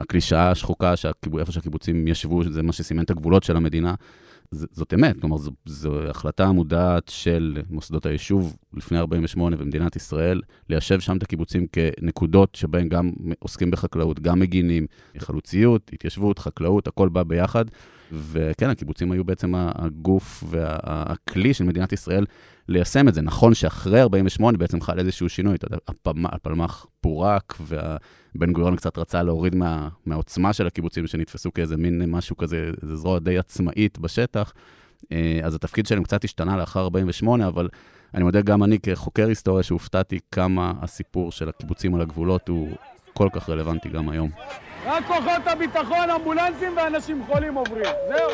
[0.00, 0.94] הקלישאה השחוקה,
[1.38, 3.94] איפה שהקיבוצים ישבו, זה מה שסימן את הגבולות של המדינה,
[4.52, 11.00] זאת אמת, כלומר, זו, זו החלטה מודעת של מוסדות היישוב לפני 48' במדינת ישראל, ליישב
[11.00, 14.86] שם את הקיבוצים כנקודות שבהן גם עוסקים בחקלאות, גם מגינים,
[15.18, 17.64] חלוציות, התיישבות, חקלאות, הכל בא ביחד.
[18.12, 22.26] וכן, הקיבוצים היו בעצם הגוף והכלי של מדינת ישראל
[22.68, 23.22] ליישם את זה.
[23.22, 25.76] נכון שאחרי 48' בעצם חל איזשהו שינוי, אתה יודע,
[26.24, 32.36] הפלמ"ח פורק, ובן גוריון קצת רצה להוריד מה, מהעוצמה של הקיבוצים שנתפסו כאיזה מין משהו
[32.36, 34.52] כזה, איזו זרוע די עצמאית בשטח.
[35.12, 37.68] אה, אז התפקיד שלהם קצת השתנה לאחר 48', אבל
[38.14, 42.68] אני מודה גם אני כחוקר היסטוריה שהופתעתי כמה הסיפור של הקיבוצים על הגבולות הוא
[43.12, 44.30] כל כך רלוונטי גם היום.
[44.86, 48.30] רק כוחות הביטחון, אמבולנסים ואנשים חולים עוברים, זהו.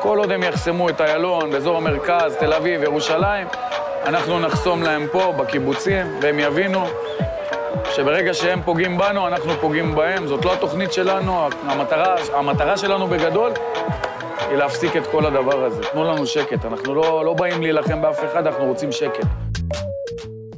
[0.00, 3.46] כל עוד הם יחסמו את איילון באזור המרכז, תל אביב, ירושלים,
[4.06, 6.84] אנחנו נחסום להם פה, בקיבוצים, והם יבינו,
[7.94, 10.26] שברגע שהם פוגעים בנו, אנחנו פוגעים בהם.
[10.26, 13.52] זאת לא התוכנית שלנו, המטרה, המטרה שלנו בגדול
[14.48, 15.82] היא להפסיק את כל הדבר הזה.
[15.82, 19.26] תנו לנו שקט, אנחנו לא, לא באים להילחם באף אחד, אנחנו רוצים שקט.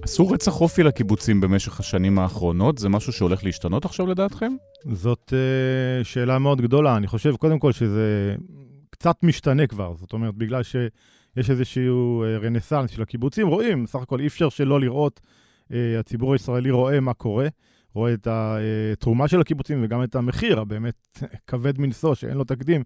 [0.09, 4.53] עשו רצח אופי לקיבוצים במשך השנים האחרונות, זה משהו שהולך להשתנות עכשיו לדעתכם?
[4.93, 6.97] זאת uh, שאלה מאוד גדולה.
[6.97, 8.35] אני חושב קודם כל שזה
[8.91, 14.21] קצת משתנה כבר, זאת אומרת, בגלל שיש איזשהו uh, רנסאנס של הקיבוצים, רואים, סך הכל
[14.21, 15.21] אי אפשר שלא לראות,
[15.65, 17.49] uh, הציבור הישראלי רואה מה קורה,
[17.95, 22.83] רואה את התרומה של הקיבוצים וגם את המחיר הבאמת כבד מנשוא, שאין לו תקדים.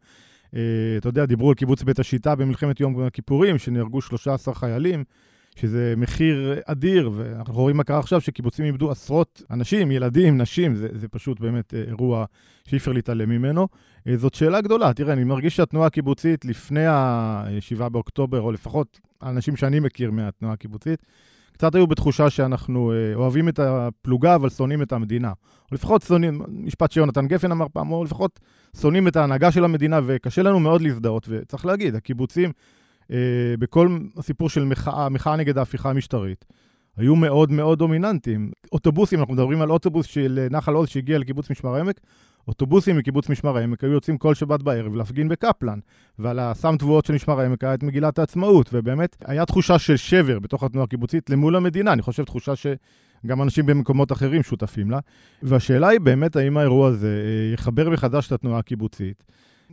[0.46, 0.56] Uh,
[0.98, 5.04] אתה יודע, דיברו על קיבוץ בית השיטה במלחמת יום הכיפורים, שנהרגו 13 חיילים.
[5.56, 10.88] שזה מחיר אדיר, ואנחנו רואים מה קרה עכשיו, שקיבוצים איבדו עשרות אנשים, ילדים, נשים, זה,
[10.92, 12.24] זה פשוט באמת אה, אירוע
[12.68, 13.68] שאי אפשר להתעלם ממנו.
[14.08, 14.92] אה, זאת שאלה גדולה.
[14.92, 21.06] תראה, אני מרגיש שהתנועה הקיבוצית לפני ה-7 באוקטובר, או לפחות האנשים שאני מכיר מהתנועה הקיבוצית,
[21.52, 25.32] קצת היו בתחושה שאנחנו אה, אוהבים את הפלוגה, אבל שונאים את המדינה.
[25.70, 28.40] או לפחות שונאים, משפט שיונתן גפן אמר פעם, או לפחות
[28.80, 31.26] שונאים את ההנהגה של המדינה, וקשה לנו מאוד להזדהות.
[31.28, 32.52] וצריך להגיד, הקיבוצים...
[33.10, 33.16] אה,
[33.58, 36.44] בכל הסיפור של מחאה, מחאה נגד ההפיכה המשטרית,
[36.96, 38.50] היו מאוד מאוד דומיננטיים.
[38.72, 42.00] אוטובוסים, אנחנו מדברים על אוטובוס של נחל עוז שהגיע לקיבוץ משמר העמק,
[42.48, 45.78] אוטובוסים מקיבוץ משמר העמק היו יוצאים כל שבת בערב להפגין בקפלן,
[46.18, 50.38] ועל הסם תבואות של משמר העמק היה את מגילת העצמאות, ובאמת, היה תחושה של שבר
[50.38, 54.98] בתוך התנועה הקיבוצית למול המדינה, אני חושב תחושה שגם אנשים במקומות אחרים שותפים לה.
[55.42, 59.24] והשאלה היא באמת האם האירוע הזה אה, יחבר מחדש את התנועה הקיבוצית.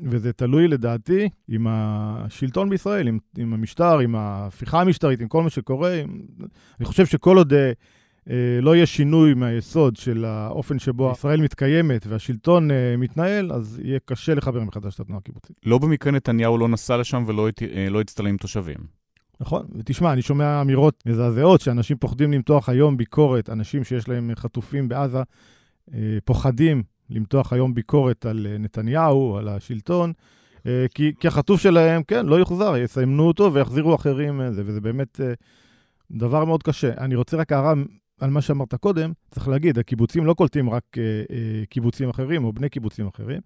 [0.04, 5.50] וזה תלוי לדעתי עם השלטון בישראל, עם, עם המשטר, עם ההפיכה המשטרית, עם כל מה
[5.50, 5.96] שקורה.
[5.96, 6.22] עם...
[6.80, 7.72] אני חושב שכל עוד אה,
[8.30, 14.00] אה, לא יהיה שינוי מהיסוד של האופן שבו ישראל מתקיימת והשלטון אה, מתנהל, אז יהיה
[14.06, 15.56] קשה לחבר מחדש את התנועה הקיבוצית.
[15.66, 19.00] לא במקרה נתניהו לא נסע לשם ולא אה, לא הצטלם עם תושבים.
[19.42, 24.88] נכון, ותשמע, אני שומע אמירות מזעזעות שאנשים פוחדים למתוח היום ביקורת, אנשים שיש להם חטופים
[24.88, 25.22] בעזה,
[25.94, 30.14] אה, פוחדים למתוח היום ביקורת על אה, נתניהו, על השלטון,
[30.66, 35.20] אה, כי, כי החטוף שלהם, כן, לא יוחזר, יסיימנו אותו ויחזירו אחרים, אה, וזה באמת
[36.12, 36.92] דבר מאוד קשה.
[36.98, 37.74] אני רוצה רק הערה
[38.22, 40.84] על מה שאמרת קודם, צריך להגיד, הקיבוצים לא קולטים רק
[41.70, 43.42] קיבוצים אחרים או בני קיבוצים אחרים.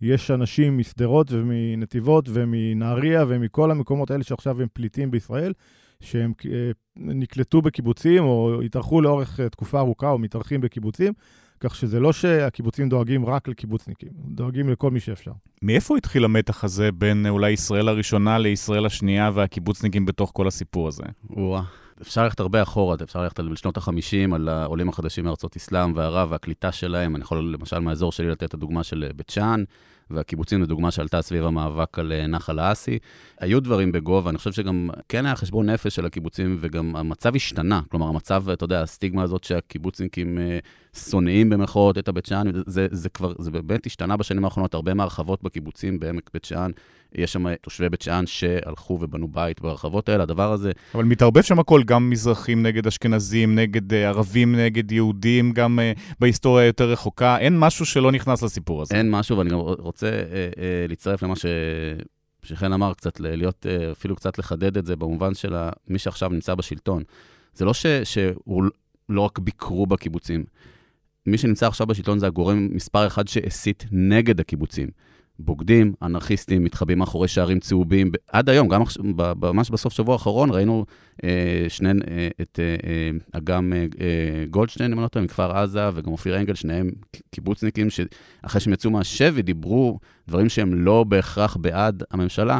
[0.00, 5.52] יש אנשים משדרות ומנתיבות ומנהריה ומכל המקומות האלה שעכשיו הם פליטים בישראל,
[6.00, 6.32] שהם
[6.96, 11.12] נקלטו בקיבוצים או התארחו לאורך תקופה ארוכה או מתארחים בקיבוצים,
[11.60, 15.32] כך שזה לא שהקיבוצים דואגים רק לקיבוצניקים, דואגים לכל מי שאפשר.
[15.62, 21.04] מאיפה התחיל המתח הזה בין אולי ישראל הראשונה לישראל השנייה והקיבוצניקים בתוך כל הסיפור הזה?
[21.30, 21.62] וואה.
[22.02, 26.72] אפשר ללכת הרבה אחורה, אפשר ללכת לשנות ה-50, על העולים החדשים מארצות אסלאם וערב והקליטה
[26.72, 27.16] שלהם.
[27.16, 29.64] אני יכול למשל מהאזור שלי לתת את הדוגמה של בית שאן,
[30.10, 32.98] והקיבוצים, לדוגמה, שעלתה סביב המאבק על אה, נחל האסי.
[33.40, 37.80] היו דברים בגובה, אני חושב שגם כן היה חשבון נפש של הקיבוצים, וגם המצב השתנה.
[37.90, 40.58] כלומר, המצב, אתה יודע, הסטיגמה הזאת שהקיבוצניקים אה,
[40.94, 44.74] שונאים במחאות את הבית שאן, זה, זה כבר, זה באמת השתנה בשנים האחרונות.
[44.74, 46.70] הרבה מהרחבות בקיבוצים בעמק בית שאן,
[47.14, 50.72] יש שם תושבי בית שאן שהלכו ובנו בית ברחבות האלה, הדבר הזה...
[50.94, 56.00] אבל מתערבב שם הכל, גם מזרחים נגד אשכנזים, נגד uh, ערבים נגד יהודים, גם uh,
[56.20, 57.38] בהיסטוריה יותר רחוקה.
[57.38, 58.94] אין משהו שלא נכנס לסיפור הזה.
[58.94, 61.46] אין משהו, ואני גם רוצה uh, uh, להצטרף למה ש...
[62.42, 65.54] שחן אמר, קצת להיות, אפילו קצת לחדד את זה, במובן של
[65.88, 67.02] מי שעכשיו נמצא בשלטון.
[67.54, 68.64] זה לא ש, שהוא
[69.08, 70.44] לא רק ביקרו בקיבוצים.
[71.26, 74.88] מי שנמצא עכשיו בשלטון זה הגורם מספר אחד שהסית נגד הקיבוצים.
[75.38, 78.10] בוגדים, אנרכיסטים, מתחבאים מאחורי שערים צהובים.
[78.28, 78.82] עד היום, גם
[79.42, 80.84] ממש בסוף שבוע האחרון, ראינו
[81.24, 85.56] אה, שני, אה, את אה, אה אגם אה, אה, גולדשטיין, אם אני לא טועה, מכפר
[85.56, 86.90] עזה, וגם אופיר אנגל, שניהם
[87.30, 89.98] קיבוצניקים, שאחרי שהם יצאו מהשבי, דיברו
[90.28, 92.58] דברים שהם לא בהכרח בעד הממשלה,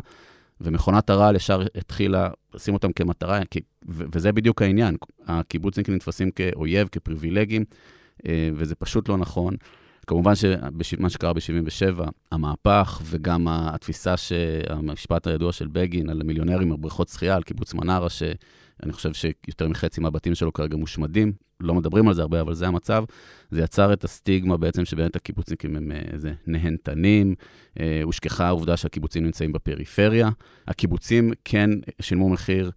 [0.60, 4.96] ומכונת הרעל ישר התחילה לשים אותם כמטרה, כי, ו- וזה בדיוק העניין.
[5.26, 7.64] הקיבוצניקים נתפסים כאויב, כפריבילגים,
[8.54, 9.54] וזה פשוט לא נכון.
[10.06, 12.02] כמובן שמה שקרה ב-77,
[12.32, 14.14] המהפך וגם התפיסה,
[14.68, 20.00] המשפט הידוע של בגין על מיליונרים בבריכות שחייה, על קיבוץ מנרה, שאני חושב שיותר מחצי
[20.00, 23.04] מהבתים שלו כרגע מושמדים, לא מדברים על זה הרבה, אבל זה המצב.
[23.50, 27.34] זה יצר את הסטיגמה בעצם שבאמת הקיבוצניקים הם איזה נהנתנים,
[27.80, 30.30] אה, הושכחה העובדה שהקיבוצים נמצאים בפריפריה.
[30.68, 32.70] הקיבוצים כן שילמו מחיר,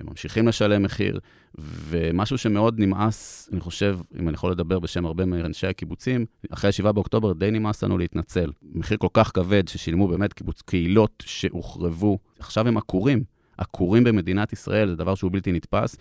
[0.00, 1.20] הם ממשיכים לשלם מחיר,
[1.58, 6.92] ומשהו שמאוד נמאס, אני חושב, אם אני יכול לדבר בשם הרבה מאנשי הקיבוצים, אחרי 7
[6.92, 8.50] באוקטובר די נמאס לנו להתנצל.
[8.62, 13.24] מחיר כל כך כבד ששילמו באמת קיבוץ, קהילות שהוחרבו, עכשיו הם עקורים.
[13.58, 15.96] עקורים במדינת ישראל, זה דבר שהוא בלתי נתפס,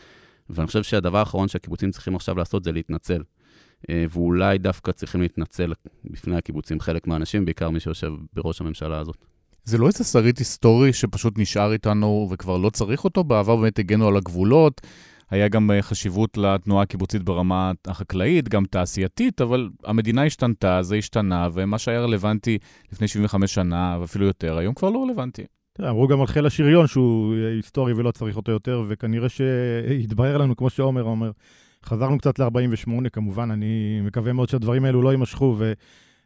[0.50, 3.24] ואני חושב שהדבר האחרון שהקיבוצים צריכים עכשיו לעשות זה להתנצל.
[3.90, 5.74] אה, ואולי דווקא צריכים להתנצל
[6.04, 9.26] בפני הקיבוצים חלק מהאנשים, בעיקר מי שיושב בראש הממשלה הזאת.
[9.66, 13.24] זה לא איזה שריד היסטורי שפשוט נשאר איתנו וכבר לא צריך אותו?
[13.24, 14.82] בעבר באמת הגנו על הגבולות,
[15.30, 21.50] היה גם אה, חשיבות לתנועה הקיבוצית ברמה החקלאית, גם תעשייתית, אבל המדינה השתנתה, זה השתנה,
[21.54, 22.58] ומה שהיה רלוונטי
[22.92, 25.44] לפני 75 שנה, ואפילו יותר, היום כבר לא רלוונטי.
[25.82, 30.70] אמרו גם על חיל השריון שהוא היסטורי ולא צריך אותו יותר, וכנראה שהתברר לנו, כמו
[30.70, 31.32] שעומר אומר,
[31.86, 35.56] חזרנו קצת ל-48, כמובן, אני מקווה מאוד שהדברים האלו לא יימשכו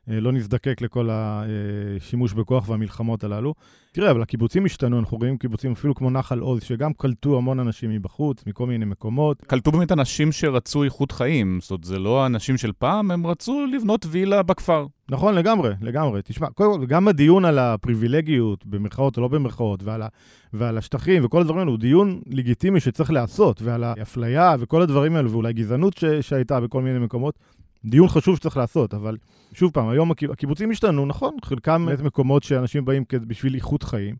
[0.08, 3.53] ולא נזדקק לכל השימוש בכוח והמלחמות הללו.
[3.91, 7.89] תראה, אבל הקיבוצים השתנו, אנחנו רואים קיבוצים אפילו כמו נחל עוז, שגם קלטו המון אנשים
[7.89, 9.41] מבחוץ, מכל מיני מקומות.
[9.41, 13.66] קלטו באמת אנשים שרצו איכות חיים, זאת אומרת, זה לא אנשים של פעם, הם רצו
[13.74, 14.86] לבנות וילה בכפר.
[15.10, 16.22] נכון, לגמרי, לגמרי.
[16.24, 20.08] תשמע, קודם כל, גם הדיון על הפריבילגיות, במרכאות או לא במרכאות, ועל, ה,
[20.53, 25.32] ועל השטחים וכל הדברים האלו, הוא דיון לגיטימי שצריך להיעשות, ועל האפליה וכל הדברים האלו,
[25.32, 27.39] ואולי גזענות ש, שהייתה בכל מיני מקומות.
[27.88, 29.17] דיון חשוב שצריך לעשות, אבל
[29.53, 34.15] שוב פעם, היום הקיבוצים השתנו, נכון, חלקם באמת מקומות שאנשים באים בשביל איכות חיים.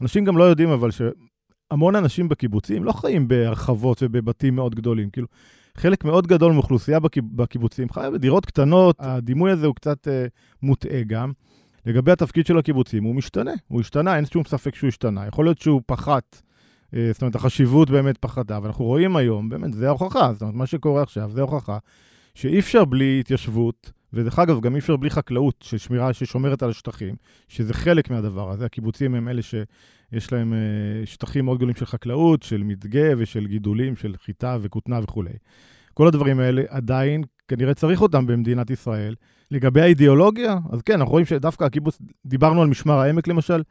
[0.00, 5.10] אנשים גם לא יודעים, אבל שהמון אנשים בקיבוצים לא חיים בהרחבות ובבתים מאוד גדולים.
[5.10, 5.28] כאילו,
[5.76, 10.26] חלק מאוד גדול מאוכלוסייה בקיבוצים חי בדירות קטנות, הדימוי הזה הוא קצת אה,
[10.62, 11.32] מוטעה גם.
[11.86, 15.26] לגבי התפקיד של הקיבוצים, הוא משתנה, הוא השתנה, אין שום ספק שהוא השתנה.
[15.26, 16.42] יכול להיות שהוא פחת,
[16.94, 20.66] אה, זאת אומרת, החשיבות באמת פחתה, ואנחנו רואים היום, באמת, זה ההוכחה, זאת אומרת, מה
[20.66, 21.78] שקורה עכשיו זה ההוכחה
[22.38, 26.70] שאי אפשר בלי התיישבות, ודרך אגב, גם אי אפשר בלי חקלאות של שמירה ששומרת על
[26.70, 27.14] השטחים,
[27.48, 28.64] שזה חלק מהדבר הזה.
[28.64, 33.96] הקיבוצים הם אלה שיש להם אה, שטחים מאוד גדולים של חקלאות, של מדגה ושל גידולים,
[33.96, 35.32] של חיטה וכותנה וכולי.
[35.94, 39.14] כל הדברים האלה עדיין, כנראה צריך אותם במדינת ישראל.
[39.50, 43.62] לגבי האידיאולוגיה, אז כן, אנחנו רואים שדווקא הקיבוץ, דיברנו על משמר העמק למשל,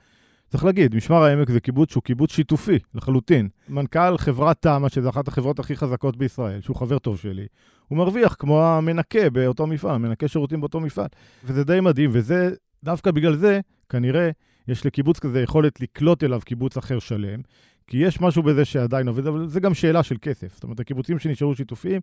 [0.50, 3.50] צריך להגיד, משמר העמק זה קיבוץ שהוא קיבוץ שיתופי, לחלוטין.
[3.70, 7.46] מנכ"ל חברת תמ"א, שזו אחת החברות הכי חזקות בישראל, שהוא חבר טוב שלי,
[7.88, 11.08] הוא מרוויח כמו המנקה באותו מפעל, מנקה שירותים באותו מפעל.
[11.44, 12.50] וזה די מדהים, וזה,
[12.84, 13.60] דווקא בגלל זה,
[13.90, 14.30] כנראה,
[14.68, 17.42] יש לקיבוץ כזה יכולת לקלוט אליו קיבוץ אחר שלם,
[17.88, 20.54] כי יש משהו בזה שעדיין עובד, אבל זה גם שאלה של כסף.
[20.54, 22.02] זאת אומרת, הקיבוצים שנשארו שיתופיים,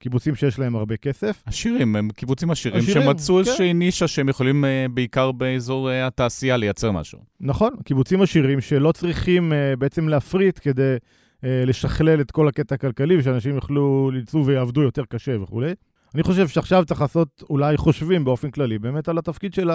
[0.00, 1.42] קיבוצים שיש להם הרבה כסף.
[1.46, 3.40] עשירים, הם קיבוצים עשירים, עשירים שמצאו כן.
[3.40, 7.18] איזושהי נישה שהם יכולים uh, בעיקר באזור uh, התעשייה לייצר משהו.
[7.40, 10.96] נכון, קיבוצים עשירים שלא צריכים uh, בעצם להפריט כדי
[11.42, 15.74] לשכלל את כל הקטע הכלכלי, ושאנשים יוכלו לצאו ויעבדו יותר קשה וכולי.
[16.14, 19.70] אני חושב שעכשיו צריך לעשות, אולי חושבים באופן כללי, באמת על התפקיד של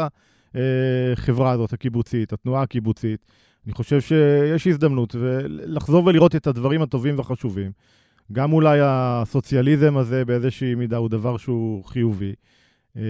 [0.55, 3.25] החברה הזאת, הקיבוצית, התנועה הקיבוצית.
[3.65, 5.15] אני חושב שיש הזדמנות
[5.49, 7.71] לחזור ולראות את הדברים הטובים והחשובים.
[8.31, 12.33] גם אולי הסוציאליזם הזה באיזושהי מידה הוא דבר שהוא חיובי.
[12.95, 13.01] אמ,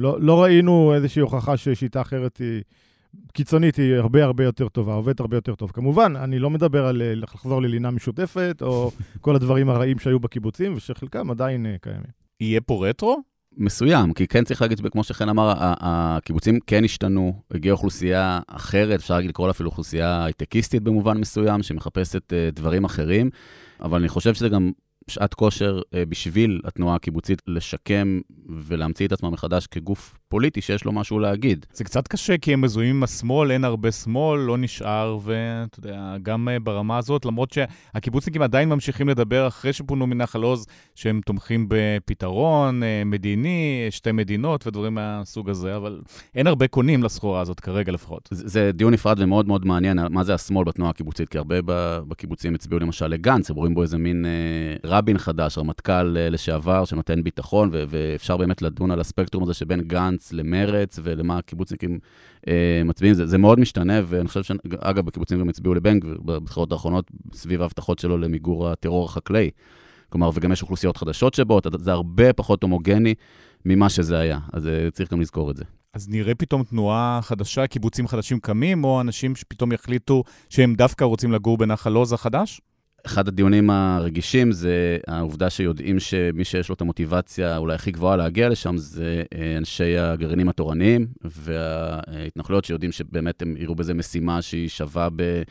[0.00, 2.62] לא, לא ראינו איזושהי הוכחה ששיטה אחרת היא
[3.32, 5.70] קיצונית, היא הרבה הרבה יותר טובה, עובדת הרבה יותר טוב.
[5.70, 8.90] כמובן, אני לא מדבר על לחזור ללינה משותפת, או
[9.20, 12.10] כל הדברים הרעים שהיו בקיבוצים, ושחלקם עדיין אה, קיימים.
[12.40, 13.22] יהיה פה רטרו?
[13.56, 19.14] מסוים, כי כן צריך להגיד, כמו שחן אמר, הקיבוצים כן השתנו, הגיעה אוכלוסייה אחרת, אפשר
[19.14, 23.30] להגיד לקרוא לה אפילו אוכלוסייה הייטקיסטית במובן מסוים, שמחפשת אה, דברים אחרים,
[23.80, 24.70] אבל אני חושב שזה גם
[25.08, 30.92] שעת כושר אה, בשביל התנועה הקיבוצית לשקם ולהמציא את עצמה מחדש כגוף פוליטי שיש לו
[30.92, 31.66] משהו להגיד.
[31.72, 36.16] זה קצת קשה כי הם מזוהים עם השמאל, אין הרבה שמאל, לא נשאר, ואתה יודע,
[36.22, 41.66] גם אה, ברמה הזאת, למרות שהקיבוצניקים עדיין ממשיכים לדבר אחרי שפונו מנחל עוז, שהם תומכים
[41.68, 46.00] בפתרון אה, מדיני, שתי מדינות ודברים מהסוג הזה, אבל
[46.34, 48.28] אין הרבה קונים לסחורה הזאת כרגע לפחות.
[48.30, 51.56] זה, זה דיון נפרד ומאוד מאוד מעניין, מה זה השמאל בתנועה הקיבוצית, כי הרבה
[52.08, 54.30] בקיבוצים הצביעו למשל לגנץ, הם רואים בו איזה מין אה,
[54.90, 60.15] רבין חדש, רמטכ"ל לשעבר, שנותן ביטחון, ו- ואפשר באמת לדון על הספקטרום הזה שבין גנץ
[60.32, 61.98] למרץ ולמה הקיבוצניקים
[62.48, 63.14] אה, מצביעים.
[63.14, 67.62] זה, זה מאוד משתנה, ואני חושב שאגב, הקיבוצים גם הצביעו לבן גביר בבחירות האחרונות, סביב
[67.62, 69.50] ההבטחות שלו למיגור הטרור החקלאי.
[70.08, 73.14] כלומר, וגם יש אוכלוסיות חדשות שבאות, זה הרבה פחות הומוגני
[73.64, 75.64] ממה שזה היה, אז אה, צריך גם לזכור את זה.
[75.94, 81.32] אז נראה פתאום תנועה חדשה, קיבוצים חדשים קמים, או אנשים שפתאום יחליטו שהם דווקא רוצים
[81.32, 82.60] לגור בנחל עוז החדש?
[83.06, 88.48] אחד הדיונים הרגישים זה העובדה שיודעים שמי שיש לו את המוטיבציה אולי הכי גבוהה להגיע
[88.48, 95.08] לשם זה אה, אנשי הגרעינים התורניים וההתנחלויות שיודעים שבאמת הם יראו בזה משימה שהיא שווה
[95.16, 95.42] ב...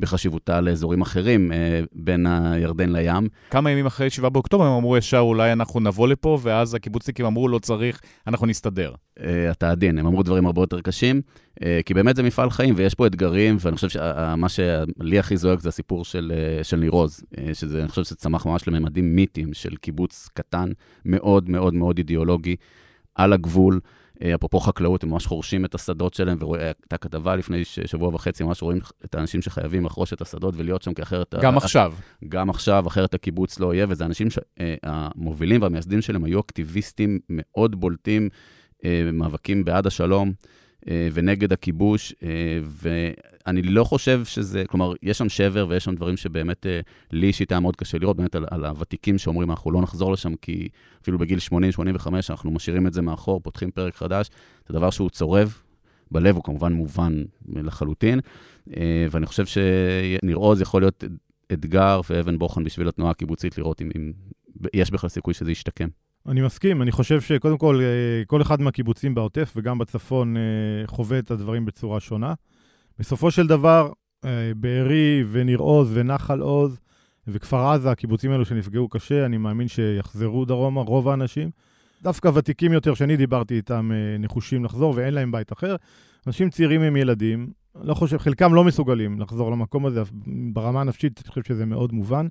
[0.00, 3.28] בחשיבותה לאזורים אחרים אה, בין הירדן לים.
[3.50, 7.48] כמה ימים אחרי 7 באוקטובר הם אמרו ישר, אולי אנחנו נבוא לפה, ואז הקיבוצניקים אמרו,
[7.48, 8.94] לא צריך, אנחנו נסתדר.
[9.20, 11.20] אה, אתה עדין, הם אמרו דברים הרבה יותר קשים,
[11.64, 15.60] אה, כי באמת זה מפעל חיים ויש פה אתגרים, ואני חושב שמה שלי הכי זועק
[15.60, 16.32] זה הסיפור של,
[16.62, 20.70] של ניר עוז, שזה, אני חושב שזה צמח ממש לממדים מיתיים של קיבוץ קטן,
[21.04, 22.56] מאוד מאוד מאוד אידיאולוגי,
[23.14, 23.80] על הגבול.
[24.22, 28.62] אה, אפרופו חקלאות, הם ממש חורשים את השדות שלהם, והייתה כתבה לפני שבוע וחצי, ממש
[28.62, 31.34] רואים את האנשים שחייבים לחרוש את השדות ולהיות שם, כי אחרת...
[31.42, 31.92] גם ה- עכשיו.
[32.28, 37.80] גם עכשיו, אחרת הקיבוץ לא יהיה, וזה אנשים שהמובילים אה, והמייסדים שלהם היו אקטיביסטים מאוד
[37.80, 38.28] בולטים,
[38.84, 40.32] אה, מאבקים בעד השלום
[41.12, 42.14] ונגד הכיבוש,
[43.46, 46.80] אני לא חושב שזה, כלומר, יש שם שבר ויש שם דברים שבאמת אה,
[47.12, 50.36] לי אישית היה מאוד קשה לראות, באמת על, על הוותיקים שאומרים, אנחנו לא נחזור לשם,
[50.36, 50.68] כי
[51.02, 51.52] אפילו בגיל 80-85
[52.30, 54.30] אנחנו משאירים את זה מאחור, פותחים פרק חדש,
[54.68, 55.62] זה דבר שהוא צורב
[56.10, 58.20] בלב, הוא כמובן מובן לחלוטין,
[58.76, 61.04] אה, ואני חושב שניר עוז יכול להיות
[61.52, 64.12] אתגר ואבן בוחן בשביל התנועה הקיבוצית, לראות אם, אם
[64.74, 65.88] יש בכלל סיכוי שזה ישתקם.
[66.28, 70.42] אני מסכים, אני חושב שקודם כל, אה, כל אחד מהקיבוצים בעוטף וגם בצפון אה,
[70.86, 72.34] חווה את הדברים בצורה שונה.
[72.98, 73.92] בסופו של דבר,
[74.24, 76.78] אה, בארי וניר עוז ונחל עוז
[77.28, 81.50] וכפר עזה, הקיבוצים האלו שנפגעו קשה, אני מאמין שיחזרו דרומה, רוב האנשים.
[82.02, 85.76] דווקא ותיקים יותר שאני דיברתי איתם נחושים לחזור ואין להם בית אחר.
[86.26, 87.50] אנשים צעירים עם ילדים,
[87.82, 90.02] לא חושב, חלקם לא מסוגלים לחזור למקום הזה,
[90.52, 92.26] ברמה הנפשית אני חושב שזה מאוד מובן.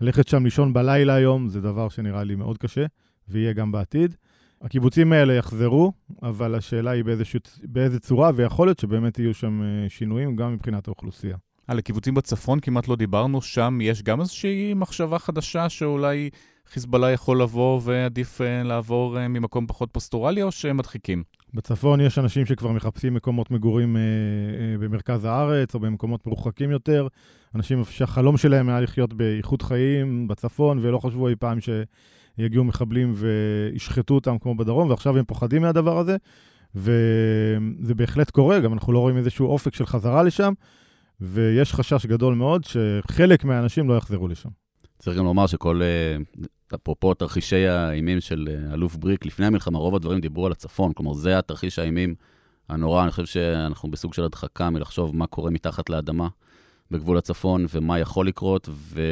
[0.00, 2.86] ללכת שם לישון בלילה היום זה דבר שנראה לי מאוד קשה.
[3.28, 4.16] ויהיה גם בעתיד.
[4.62, 5.92] הקיבוצים האלה יחזרו,
[6.22, 10.88] אבל השאלה היא באיזשה, באיזה צורה, ויכול להיות שבאמת יהיו שם אה, שינויים גם מבחינת
[10.88, 11.36] האוכלוסייה.
[11.66, 16.30] על הקיבוצים בצפון כמעט לא דיברנו, שם יש גם איזושהי מחשבה חדשה שאולי
[16.66, 21.22] חיזבאללה יכול לבוא ועדיף אה, לעבור אה, ממקום פחות פסטורלי, או שהם מדחיקים?
[21.54, 27.06] בצפון יש אנשים שכבר מחפשים מקומות מגורים אה, אה, במרכז הארץ או במקומות מרוחקים יותר.
[27.54, 31.68] אנשים שהחלום שלהם היה לחיות באיכות חיים בצפון, ולא חשבו אי פעם ש...
[32.38, 36.16] יגיעו מחבלים וישחטו אותם כמו בדרום, ועכשיו הם פוחדים מהדבר הזה,
[36.74, 40.52] וזה בהחלט קורה, גם אנחנו לא רואים איזשהו אופק של חזרה לשם,
[41.20, 44.48] ויש חשש גדול מאוד שחלק מהאנשים לא יחזרו לשם.
[44.98, 49.94] צריך גם לומר שכל, אה, אפרופו תרחישי האימים של אה, אלוף בריק, לפני המלחמה, רוב
[49.94, 52.14] הדברים דיברו על הצפון, כלומר, זה התרחיש האימים
[52.68, 53.02] הנורא.
[53.02, 56.28] אני חושב שאנחנו בסוג של הדחקה מלחשוב מה קורה מתחת לאדמה
[56.90, 59.02] בגבול הצפון ומה יכול לקרות, ו...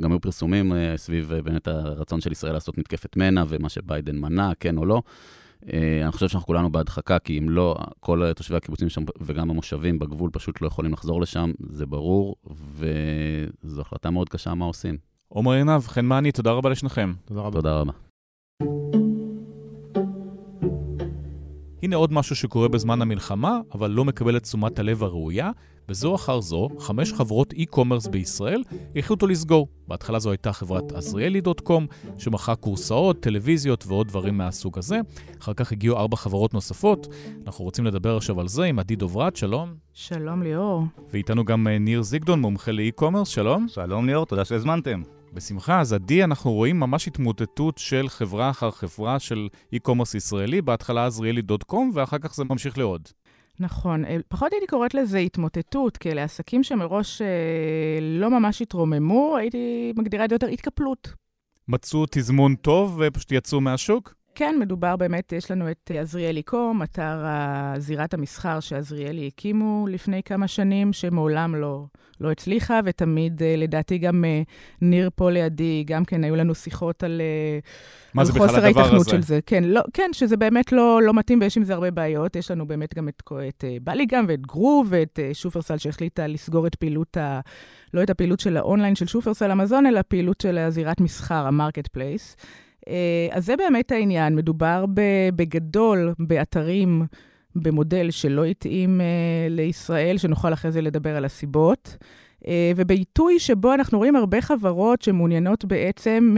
[0.00, 4.16] גם היו פרסומים אה, סביב אה, באמת הרצון של ישראל לעשות מתקפת מנע ומה שביידן
[4.16, 5.02] מנע, כן או לא.
[5.72, 9.98] אה, אני חושב שאנחנו כולנו בהדחקה, כי אם לא, כל תושבי הקיבוצים שם וגם המושבים
[9.98, 12.36] בגבול פשוט לא יכולים לחזור לשם, זה ברור,
[13.64, 14.98] וזו החלטה מאוד קשה מה עושים.
[15.28, 17.12] עומר עינב, חן מעני, תודה רבה לשניכם.
[17.24, 17.58] תודה רבה.
[17.58, 17.92] תודה רבה.
[21.82, 25.50] הנה עוד משהו שקורה בזמן המלחמה, אבל לא מקבל את תשומת הלב הראויה,
[25.88, 28.62] וזו אחר זו, חמש חברות e-commerce בישראל
[28.96, 29.68] החליטו לסגור.
[29.88, 31.86] בהתחלה זו הייתה חברת עזריאלי.קום,
[32.18, 35.00] שמכרה קורסאות, טלוויזיות ועוד דברים מהסוג הזה.
[35.40, 37.06] אחר כך הגיעו ארבע חברות נוספות.
[37.46, 39.74] אנחנו רוצים לדבר עכשיו על זה עם עדי דוברת, שלום.
[39.92, 40.84] שלום ליאור.
[41.12, 43.66] ואיתנו גם אה, ניר זיגדון, מומחה לאי-קומרס, שלום.
[43.68, 45.02] שלום ליאור, תודה שהזמנתם.
[45.32, 45.80] בשמחה.
[45.80, 51.90] אז עדי, אנחנו רואים ממש התמוטטות של חברה אחר חברה של e-commerce ישראלי, בהתחלה עזריאלי.קום,
[51.94, 53.08] ואחר כך זה ממשיך לעוד.
[53.60, 54.04] נכון.
[54.04, 59.92] אה, פחות הייתי קוראת לזה התמוטטות, כי אלה עסקים שמראש אה, לא ממש התרוממו, הייתי
[59.96, 61.12] מגדירה את זה יותר התקפלות.
[61.68, 64.14] מצאו תזמון טוב ופשוט יצאו מהשוק?
[64.38, 67.24] כן, מדובר באמת, יש לנו את עזריאלי קום, אתר
[67.78, 71.84] זירת המסחר שעזריאלי הקימו לפני כמה שנים, שמעולם לא,
[72.20, 74.42] לא הצליחה, ותמיד, אה, לדעתי, גם אה,
[74.82, 79.40] ניר פה לידי, גם כן היו לנו שיחות על, אה, על חוסר ההיתכנות של זה.
[79.46, 82.36] כן, לא, כן, שזה באמת לא, לא מתאים ויש עם זה הרבה בעיות.
[82.36, 87.16] יש לנו באמת גם את, את באליגם ואת גרו ואת שופרסל שהחליטה לסגור את פעילות
[87.16, 87.40] ה...
[87.94, 92.36] לא את הפעילות של האונליין של שופרסל המזון, אלא פעילות של הזירת מסחר, ה marketplace.
[93.30, 94.36] אז זה באמת העניין.
[94.36, 94.84] מדובר
[95.36, 97.02] בגדול באתרים
[97.56, 99.04] במודל שלא התאים אה,
[99.50, 101.96] לישראל, שנוכל אחרי זה לדבר על הסיבות.
[102.42, 106.36] Uh, ובעיתוי שבו אנחנו רואים הרבה חברות שמעוניינות בעצם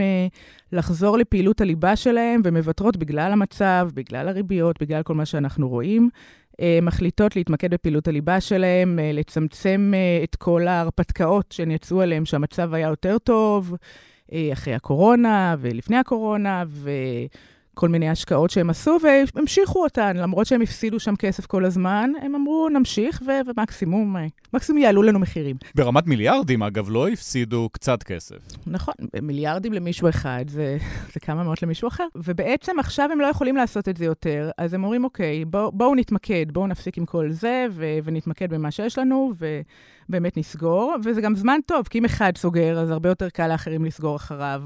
[0.71, 6.09] לחזור לפעילות הליבה שלהן ומוותרות בגלל המצב, בגלל הריביות, בגלל כל מה שאנחנו רואים.
[6.81, 9.93] מחליטות להתמקד בפעילות הליבה שלהן, לצמצם
[10.23, 13.75] את כל ההרפתקאות שהן יצאו עליהן, שהמצב היה יותר טוב
[14.53, 16.89] אחרי הקורונה ולפני הקורונה, ו...
[17.73, 18.97] כל מיני השקעות שהם עשו,
[19.35, 24.25] והמשיכו אותן, למרות שהם הפסידו שם כסף כל הזמן, הם אמרו, נמשיך, ו- ומקסימום, אה,
[24.53, 25.55] מקסימום יעלו לנו מחירים.
[25.75, 28.35] ברמת מיליארדים, אגב, לא הפסידו קצת כסף.
[28.67, 30.77] נכון, מיליארדים למישהו אחד, זה,
[31.13, 32.07] זה כמה מאות למישהו אחר.
[32.15, 35.95] ובעצם עכשיו הם לא יכולים לעשות את זה יותר, אז הם אומרים, אוקיי, בואו בוא
[35.95, 39.33] נתמקד, בואו נפסיק עם כל זה, ו- ונתמקד במה שיש לנו,
[40.11, 40.95] ובאמת נסגור.
[41.03, 44.63] וזה גם זמן טוב, כי אם אחד סוגר, אז הרבה יותר קל לאחרים לסגור אחריו.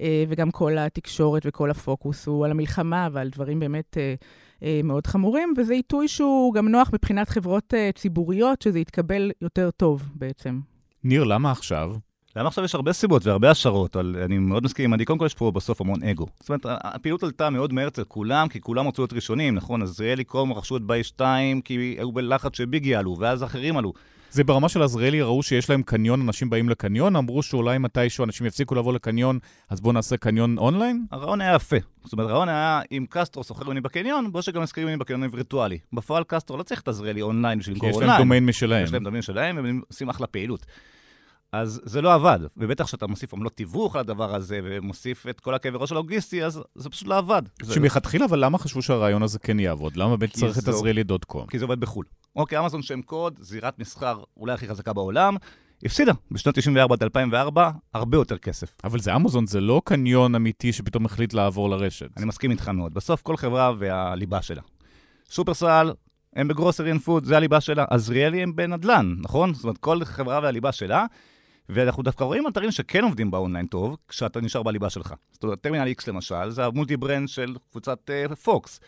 [0.00, 4.14] אה, וגם כל התקשורת וכל הפוקוס הוא על המלחמה ועל דברים באמת אה,
[4.62, 10.02] אה, מאוד חמורים, וזה עיתוי שהוא גם נוח מבחינת חברות ציבוריות, שזה יתקבל יותר טוב
[10.14, 10.60] בעצם.
[11.04, 11.92] ניר, למה עכשיו?
[12.36, 15.26] למה עכשיו יש הרבה סיבות והרבה השערות, אבל אני מאוד מסכים עם עדי, קודם כל
[15.26, 16.26] יש פה בסוף המון אגו.
[16.40, 19.82] זאת אומרת, הפעילות עלתה מאוד מהר אצל כולם, כי כולם רצו להיות ראשונים, נכון?
[19.82, 23.92] אז עזריאלי קום רכשו את ביי 2, כי היו בלחץ שביג יעלו, ואז אחרים עלו.
[24.30, 28.46] זה ברמה של עזריאלי, ראו שיש להם קניון, אנשים באים לקניון, אמרו שאולי מתישהו אנשים
[28.46, 29.38] יפסיקו לבוא לקניון,
[29.70, 31.06] אז בואו נעשה קניון אונליין?
[31.10, 31.76] הרעיון היה יפה.
[32.04, 35.78] זאת אומרת, הרעיון היה, אם קסטרו שוכר ממני בקניון, בואו שגם ישכירו ממני בקניון וירטואלי.
[35.92, 38.12] בפועל קסטרו לא צריך את עזריאלי אונליין בשביל למכור יש אונליין.
[38.12, 38.84] להם דומיין משלהם.
[38.84, 40.66] יש להם דומיין שלהם, והם עושים אחלה פעילות.
[41.52, 45.54] אז זה לא עבד, ובטח שאתה מוסיף עמלות תיווך על הדבר הזה, ומוסיף את כל
[45.54, 47.42] הכאבי ראש הלוגיסטי, אז זה פשוט לא עבד.
[47.72, 49.96] שמלכתחילה, אבל למה חשבו שהרעיון הזה כן יעבוד?
[49.96, 51.46] למה באמת צריך את עזריאלי dot com?
[51.46, 52.04] כי זה עובד בחו"ל.
[52.38, 55.36] אוקיי, אמזון שם קוד, זירת מסחר אולי הכי חזקה בעולם,
[55.84, 58.76] הפסידה בשנות 94 עד 2004 הרבה יותר כסף.
[58.84, 62.08] אבל זה אמזון, זה לא קניון אמיתי שפתאום החליט לעבור לרשת.
[62.16, 62.94] אני מסכים איתך מאוד.
[62.94, 64.62] בסוף כל חברה והליבה שלה.
[65.30, 65.92] שופרסל,
[66.36, 67.84] הם ב grocery and food, זה הליבה שלה.
[67.90, 69.54] עזריאלי הם בנדל"ן, נכון?
[69.54, 71.06] זאת אומרת, כל חברה והליבה שלה.
[71.68, 75.14] ואנחנו דווקא רואים אתרים שכן עובדים באונליין טוב, כשאתה נשאר בליבה שלך.
[75.32, 78.80] זאת אומרת, טרמינל X למשל, זה ה multi brand של קבוצת אה, פוקס.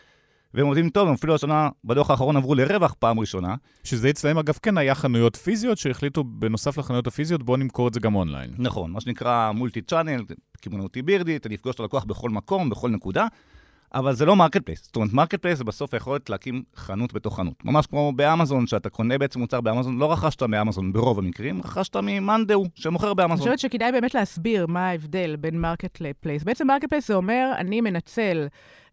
[0.53, 3.55] והם עובדים טוב, הם אפילו השנה, בדוח האחרון עברו לרווח פעם ראשונה.
[3.83, 7.99] שזה אצלהם, אגב, כן היה חנויות פיזיות שהחליטו, בנוסף לחנויות הפיזיות, בואו נמכור את זה
[7.99, 8.49] גם אונליין.
[8.57, 10.23] נכון, מה שנקרא multi channel,
[10.61, 13.27] קמעונאות היברידית, אתה נפגוש את הלקוח בכל מקום, בכל נקודה,
[13.93, 14.83] אבל זה לא marketplace.
[14.83, 17.65] זאת אומרת, marketplace זה בסוף היכולת להקים חנות בתוך חנות.
[17.65, 22.35] ממש כמו באמזון, שאתה קונה בעצם מוצר באמזון, לא רכשת מאמזון ברוב המקרים, רכשת ממאן
[22.35, 23.37] דהו שמוכר אני באמזון.
[23.37, 26.43] חושבת שכדאי באמת להסביר מה ההבדל בין market ל place.
[26.43, 28.47] בעצם marketplace זה אומר, אני מנצל,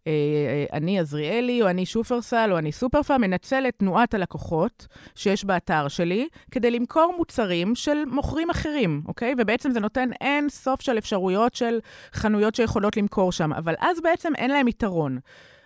[0.07, 5.45] אה, אה, אני עזריאלי, או אני שופרסל, או אני סופרפארם, מנצל את תנועת הלקוחות שיש
[5.45, 9.33] באתר שלי, כדי למכור מוצרים של מוכרים אחרים, אוקיי?
[9.37, 11.79] ובעצם זה נותן אין סוף של אפשרויות של
[12.13, 15.19] חנויות שיכולות למכור שם, אבל אז בעצם אין להם יתרון.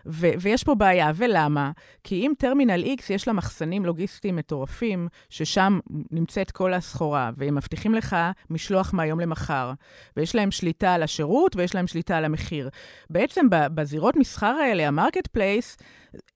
[0.06, 1.72] ו- ויש פה בעיה, ולמה?
[2.04, 5.80] כי אם טרמינל X יש לה מחסנים לוגיסטיים מטורפים, ששם
[6.12, 8.16] נמצאת כל הסחורה, והם מבטיחים לך
[8.50, 9.72] משלוח מהיום למחר,
[10.18, 12.70] ויש להם שליטה על השירות ויש להם שליטה על המחיר.
[13.10, 15.78] בעצם בזירות מסחר האלה, ה marketplace,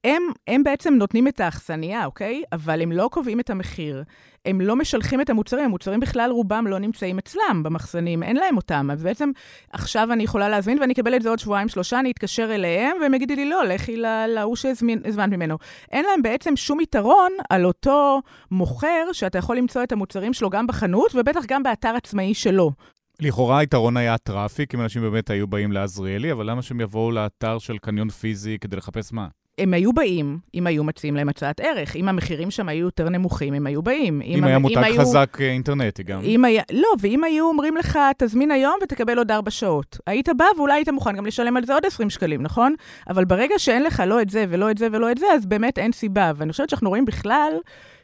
[0.04, 2.44] הם, הם בעצם נותנים את האכסניה, אוקיי?
[2.52, 4.04] אבל הם לא קובעים את המחיר.
[4.46, 8.90] הם לא משלחים את המוצרים, המוצרים בכלל רובם לא נמצאים אצלם במחסנים, אין להם אותם.
[8.92, 9.32] אז בעצם
[9.74, 13.14] עכשיו אני יכולה להזמין ואני אקבל את זה עוד שבועיים, שלושה, אני אתקשר אליהם והם
[13.14, 13.98] יגידו לי, לא, לכי
[14.28, 15.58] להוא שהזמנת ממנו.
[15.92, 18.22] אין להם בעצם שום יתרון על אותו
[18.52, 22.72] מוכר שאתה יכול למצוא את המוצרים שלו גם בחנות ובטח גם באתר עצמאי שלו.
[23.20, 27.60] לכאורה היתרון היה הטראפיק, אם אנשים באמת היו באים לעזריאלי, אבל למה שהם יבואו לאתר
[27.60, 29.28] של קניון פיזי כדי לחפש מה?
[29.58, 31.96] הם היו באים אם היו מציעים להם הצעת ערך.
[31.96, 34.22] אם המחירים שם היו יותר נמוכים, הם היו באים.
[34.22, 36.20] אם היה המ- מותג היו- חזק אה, אינטרנטי גם.
[36.24, 39.98] אם היה, לא, ואם היו אומרים לך, תזמין היום ותקבל עוד ארבע שעות.
[40.08, 42.76] היית בא ואולי היית מוכן גם לשלם על זה עוד 20 שקלים, נכון?
[43.10, 45.78] אבל ברגע שאין לך לא את זה ולא את זה ולא את זה, אז באמת
[45.80, 46.32] אין סיבה.
[46.36, 47.54] ואני חושבת שאנחנו רואים בכלל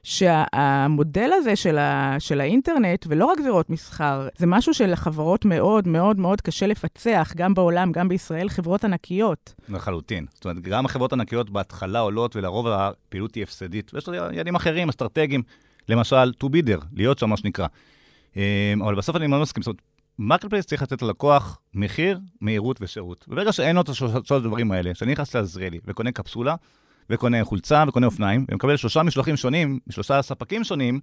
[0.03, 6.19] שהמודל הזה של, ה, של האינטרנט, ולא רק זירות מסחר, זה משהו שלחברות מאוד מאוד
[6.19, 9.53] מאוד קשה לפצח, גם בעולם, גם בישראל, חברות ענקיות.
[9.69, 10.25] לחלוטין.
[10.33, 13.93] זאת אומרת, גם החברות הענקיות בהתחלה עולות, ולרוב הפעילות היא הפסדית.
[13.93, 15.43] ויש יעדים אחרים, אסטרטגיים,
[15.89, 17.67] למשל, to be there, להיות שם, מה שנקרא.
[18.37, 19.63] אה, אבל בסוף אני מאוד מסכים.
[19.63, 19.81] זאת אומרת,
[20.19, 23.25] marketplace צריך לתת ללקוח מחיר, מהירות ושירות.
[23.27, 26.55] וברגע שאין לו את השלושה הדברים האלה, שאני נכנס לעזריאלי וקונה קפסולה,
[27.09, 30.99] וקונה חולצה וקונה אופניים, ומקבל שלושה משלוחים שונים, משלושה ספקים שונים,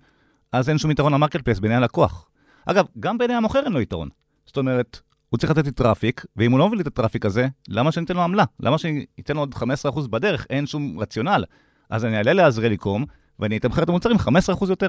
[0.53, 2.29] אז אין שום יתרון ל marketplace בעיני הלקוח.
[2.67, 4.09] אגב, גם בעיני המוכר אין לו יתרון.
[4.47, 7.27] זאת אומרת, הוא צריך לתת לי traffic, ואם הוא לא מביא לי את ה traffic
[7.27, 8.45] הזה, למה שאני אתן לו עמלה?
[8.61, 10.47] למה שאני אתן לו עוד 15% בדרך?
[10.51, 11.45] אין שום רציונל.
[11.91, 13.05] אז אני אעלה לעזריאליקום,
[13.39, 14.21] ואני אתמחר את המוצרים 15%
[14.69, 14.89] יותר.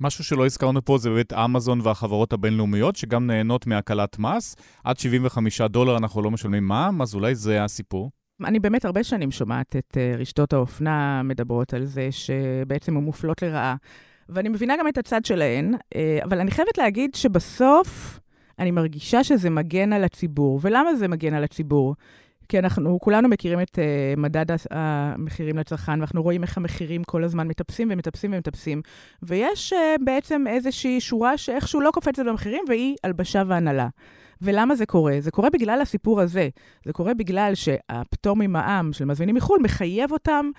[0.00, 4.56] משהו שלא הזכרנו פה זה באמת אמזון והחברות הבינלאומיות, שגם נהנות מהקלת מס.
[4.84, 8.10] עד 75 דולר אנחנו לא משלמים מע"מ, אז אולי זה הסיפור.
[8.44, 13.42] אני באמת הרבה שנים שומעת את אה, רשתות האופנה מדברות על זה שבעצם הן מופלות
[13.42, 13.76] לרעה.
[14.28, 18.20] ואני מבינה גם את הצד שלהן, uh, אבל אני חייבת להגיד שבסוף
[18.58, 20.60] אני מרגישה שזה מגן על הציבור.
[20.62, 21.94] ולמה זה מגן על הציבור?
[22.48, 27.48] כי אנחנו כולנו מכירים את uh, מדד המחירים לצרכן, ואנחנו רואים איך המחירים כל הזמן
[27.48, 28.82] מטפסים ומטפסים ומטפסים.
[29.22, 33.88] ויש uh, בעצם איזושהי שורה שאיכשהו לא קופצת במחירים, והיא הלבשה והנהלה.
[34.42, 35.16] ולמה זה קורה?
[35.20, 36.48] זה קורה בגלל הסיפור הזה.
[36.84, 40.50] זה קורה בגלל שהפטור ממע"מ של מזמינים מחו"ל מחייב אותם,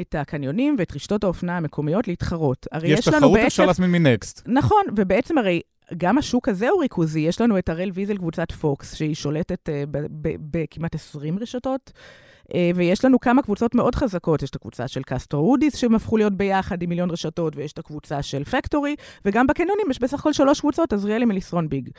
[0.00, 2.66] את הקניונים ואת רשתות האופנה המקומיות להתחרות.
[2.72, 3.46] הרי יש, יש לנו תחרות, בעצם...
[3.46, 4.42] אפשר להזמין מנקסט.
[4.46, 5.60] נכון, ובעצם הרי
[5.96, 7.20] גם השוק הזה הוא ריכוזי.
[7.20, 9.72] יש לנו את הראל ויזל, קבוצת פוקס, שהיא שולטת uh,
[10.22, 11.92] בכמעט 20 רשתות.
[12.44, 14.42] Uh, ויש לנו כמה קבוצות מאוד חזקות.
[14.42, 17.78] יש את הקבוצה של קסטרו אודיס, שהם הפכו להיות ביחד עם מיליון רשתות, ויש את
[17.78, 21.90] הקבוצה של פקטורי, וגם בקניונים יש בסך הכל שלוש קבוצות, עזריאלי מליסרון ביג.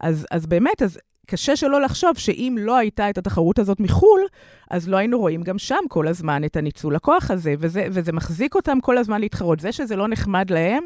[0.00, 4.20] אז, אז באמת, אז קשה שלא לחשוב שאם לא הייתה את התחרות הזאת מחו"ל,
[4.70, 8.54] אז לא היינו רואים גם שם כל הזמן את הניצול הכוח הזה, וזה, וזה מכריח
[8.54, 9.60] אותם כל הזמן להתחרות.
[9.60, 10.84] זה שזה לא נחמד להם,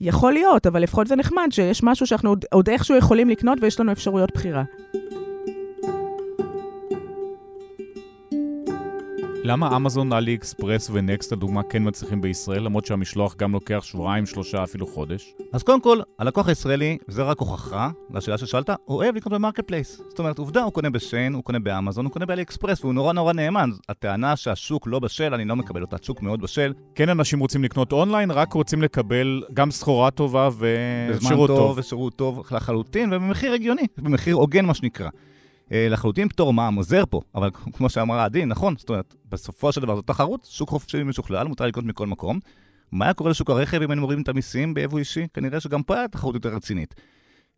[0.00, 3.80] יכול להיות, אבל לפחות זה נחמד שיש משהו שאנחנו עוד, עוד איכשהו יכולים לקנות ויש
[3.80, 4.62] לנו אפשרויות בחירה.
[9.44, 14.64] למה אמזון, אלי אקספרס ונקסט, לדוגמה, כן מצליחים בישראל, למרות שהמשלוח גם לוקח שבועיים, שלושה,
[14.64, 15.34] אפילו חודש?
[15.52, 20.02] אז קודם כל, הלקוח הישראלי, וזה רק הוכחה לשאלה ששאלת, אוהב לקנות ב marketplace.
[20.08, 23.12] זאת אומרת, עובדה, הוא קונה בשיין, הוא קונה באמזון, הוא קונה באלי אקספרס, והוא נורא
[23.12, 23.70] נורא נאמן.
[23.88, 25.96] הטענה שהשוק לא בשל, אני לא מקבל אותה.
[26.02, 26.72] השוק מאוד בשל.
[26.94, 31.78] כן, אנשים רוצים לקנות אונליין, רק רוצים לקבל גם סחורה טובה בזמן ושירות טוב, טוב.
[31.78, 35.08] ושירות טוב לחלוטין, ובמחיר הגיוני, במחיר הוגן מה שנקרא.
[35.72, 39.80] אה, לחלוטין פטור מע"מ עוזר פה, אבל כמו שאמרה עדי, נכון, זאת אומרת, בסופו של
[39.80, 42.38] דבר זו תחרות, שוק חופשי משוכלל, מותר לקנות מכל מקום.
[42.92, 45.26] מה היה קורה לשוק הרכב אם היינו מורידים את המיסים ביבוא אישי?
[45.34, 46.94] כנראה שגם פה היה תחרות יותר רצינית.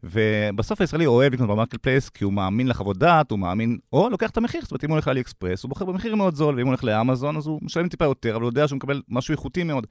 [0.03, 4.31] ובסוף הישראלי אוהב לקנות ב marketplace כי הוא מאמין לחוות דעת, הוא מאמין, או לוקח
[4.31, 6.67] את המחיר, זאת אומרת, אם הוא הולך לאלי אקספרס, הוא בוחר במחיר מאוד זול, ואם
[6.67, 9.65] הוא הולך לאמזון, אז הוא משלם טיפה יותר, אבל הוא יודע שהוא מקבל משהו איכותי
[9.65, 9.87] מאוד.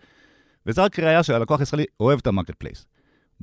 [0.66, 2.86] וזה רק ראיה שהלקוח הישראלי אוהב את ה marketplace.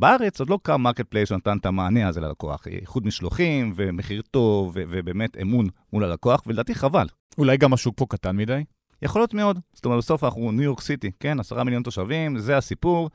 [0.01, 4.83] בארץ עוד לא קם marketplace שנתן את המענה הזה ללקוח, איחוד משלוחים ומחיר טוב ו-
[4.89, 7.07] ובאמת אמון מול הלקוח, ולדעתי חבל.
[7.39, 8.65] אולי גם השוק פה קטן מדי?
[9.03, 9.59] יכול להיות מאוד.
[9.73, 11.41] זאת אומרת, בסוף אנחנו ניו יורק סיטי, כן?
[11.41, 13.11] עשרה מיליון תושבים, זה הסיפור.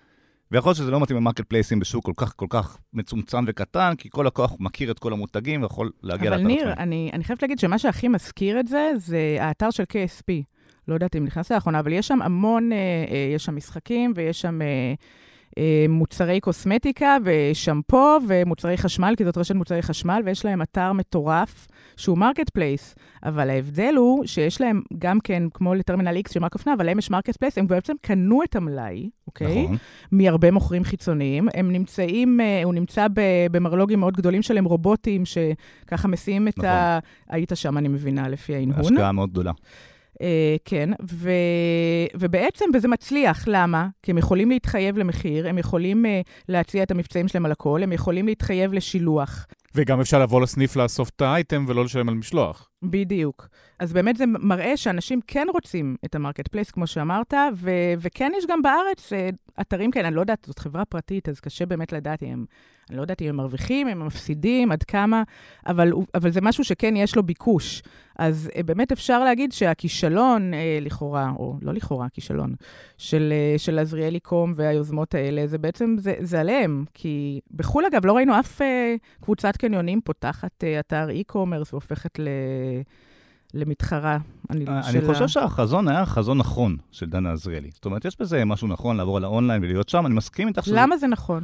[0.52, 3.94] ויכול להיות שזה לא מתאים ל marketplace ים בשוק כל כך כל כך מצומצם וקטן,
[3.98, 6.84] כי כל לקוח מכיר את כל המותגים ויכול להגיע אבל לאתר ניר, עצמאי.
[6.84, 10.44] אני, אני חייבת להגיד שמה שהכי מזכיר את זה, זה האתר של KSP.
[10.88, 12.78] לא יודעת אם נכנסת לאחרונה, אבל יש שם המון, אה,
[13.12, 14.94] אה, יש שם משחקים ויש שם אה,
[15.90, 22.18] מוצרי קוסמטיקה ושמפו ומוצרי חשמל, כי זאת רשת מוצרי חשמל, ויש להם אתר מטורף שהוא
[22.18, 22.96] marketplace.
[23.24, 27.00] אבל ההבדל הוא שיש להם גם כן, כמו לטרמינל X של מרק אופנה, אבל להם
[27.00, 29.64] יש marketplace, הם בעצם קנו את המלאי, אוקיי?
[29.64, 29.78] נכון.
[30.12, 31.48] מהרבה מוכרים חיצוניים.
[31.54, 33.08] הם נמצאים, אה, הוא נמצא
[33.52, 36.70] במרלוגים מאוד גדולים שלהם, רובוטים שככה מסיעים את נכון.
[36.70, 37.00] ה...
[37.30, 38.94] היית שם, אני מבינה, לפי ההנהון.
[38.94, 39.52] השקעה מאוד גדולה.
[40.22, 41.30] אה, כן, ו...
[42.16, 43.88] ובעצם, וזה מצליח, למה?
[44.04, 47.92] כי הם יכולים להתחייב למחיר, הם יכולים אה, להציע את המבצעים שלהם על הכל, הם
[47.92, 49.46] יכולים להתחייב לשילוח.
[49.76, 52.70] וגם אפשר לבוא לסניף לאסוף את האייטם ולא לשלם על משלוח.
[52.92, 53.48] בדיוק.
[53.80, 58.46] אז באמת זה מראה שאנשים כן רוצים את ה marketplace, כמו שאמרת, ו- וכן יש
[58.46, 59.30] גם בארץ אה,
[59.62, 62.46] אתרים כאלה, אני לא יודעת, זאת חברה פרטית, אז קשה באמת לדעת אם הם,
[62.90, 65.24] אני לא יודעת אם הם מרוויחים, אם הם מפסידים, עד כמה,
[65.68, 67.82] אבל, אבל זה משהו שכן יש לו ביקוש.
[68.20, 72.56] אז אה, באמת אפשר להגיד שהכישלון, אה, לכאורה, או לא לכאורה, כישלון,
[72.98, 76.86] של, אה, של עזריאלי קום והיוזמות האלה, זה בעצם, זה, זה עליהם.
[76.94, 82.28] כי בחו"ל, אגב, לא ראינו אף אה, קבוצת קניונים פותחת אה, אתר e-commerce והופכת ל...
[83.54, 84.18] למתחרה.
[84.50, 87.70] אני, אני של חושב שהחזון היה חזון נכון של דנה עזריאלי.
[87.74, 90.76] זאת אומרת, יש בזה משהו נכון לעבור על האונליין ולהיות שם, אני מסכים איתך שזה...
[90.76, 91.44] למה זה נכון?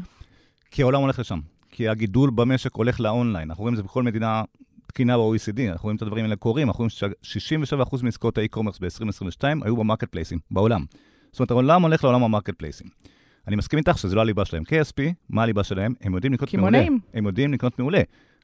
[0.71, 1.39] כי העולם הולך לשם.
[1.69, 3.49] כי הגידול במשק הולך לאונליין.
[3.49, 4.43] אנחנו רואים את זה בכל מדינה
[4.87, 9.43] תקינה ב-OECD, אנחנו רואים את הדברים האלה קורים, אנחנו רואים ש-67% מעסקאות ה e-commerce ב-2022
[9.61, 10.85] היו ב marketplace ים, בעולם.
[11.31, 12.87] זאת אומרת, העולם הולך לעולם ה marketplace ים.
[13.47, 14.63] אני מסכים איתך שזה לא הליבה שלהם.
[14.63, 15.93] KSP, מה הליבה שלהם?
[16.01, 16.71] הם יודעים לקנות מעולה.
[16.71, 16.99] קמעונאים.
[17.13, 18.01] הם יודעים לקנות מעולה.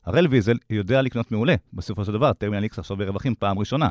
[0.07, 3.89] הראל ויזל יודע לקנות מעולה, בסופו של דבר, טרמינל X עכשיו ברווחים פעם ראשונה.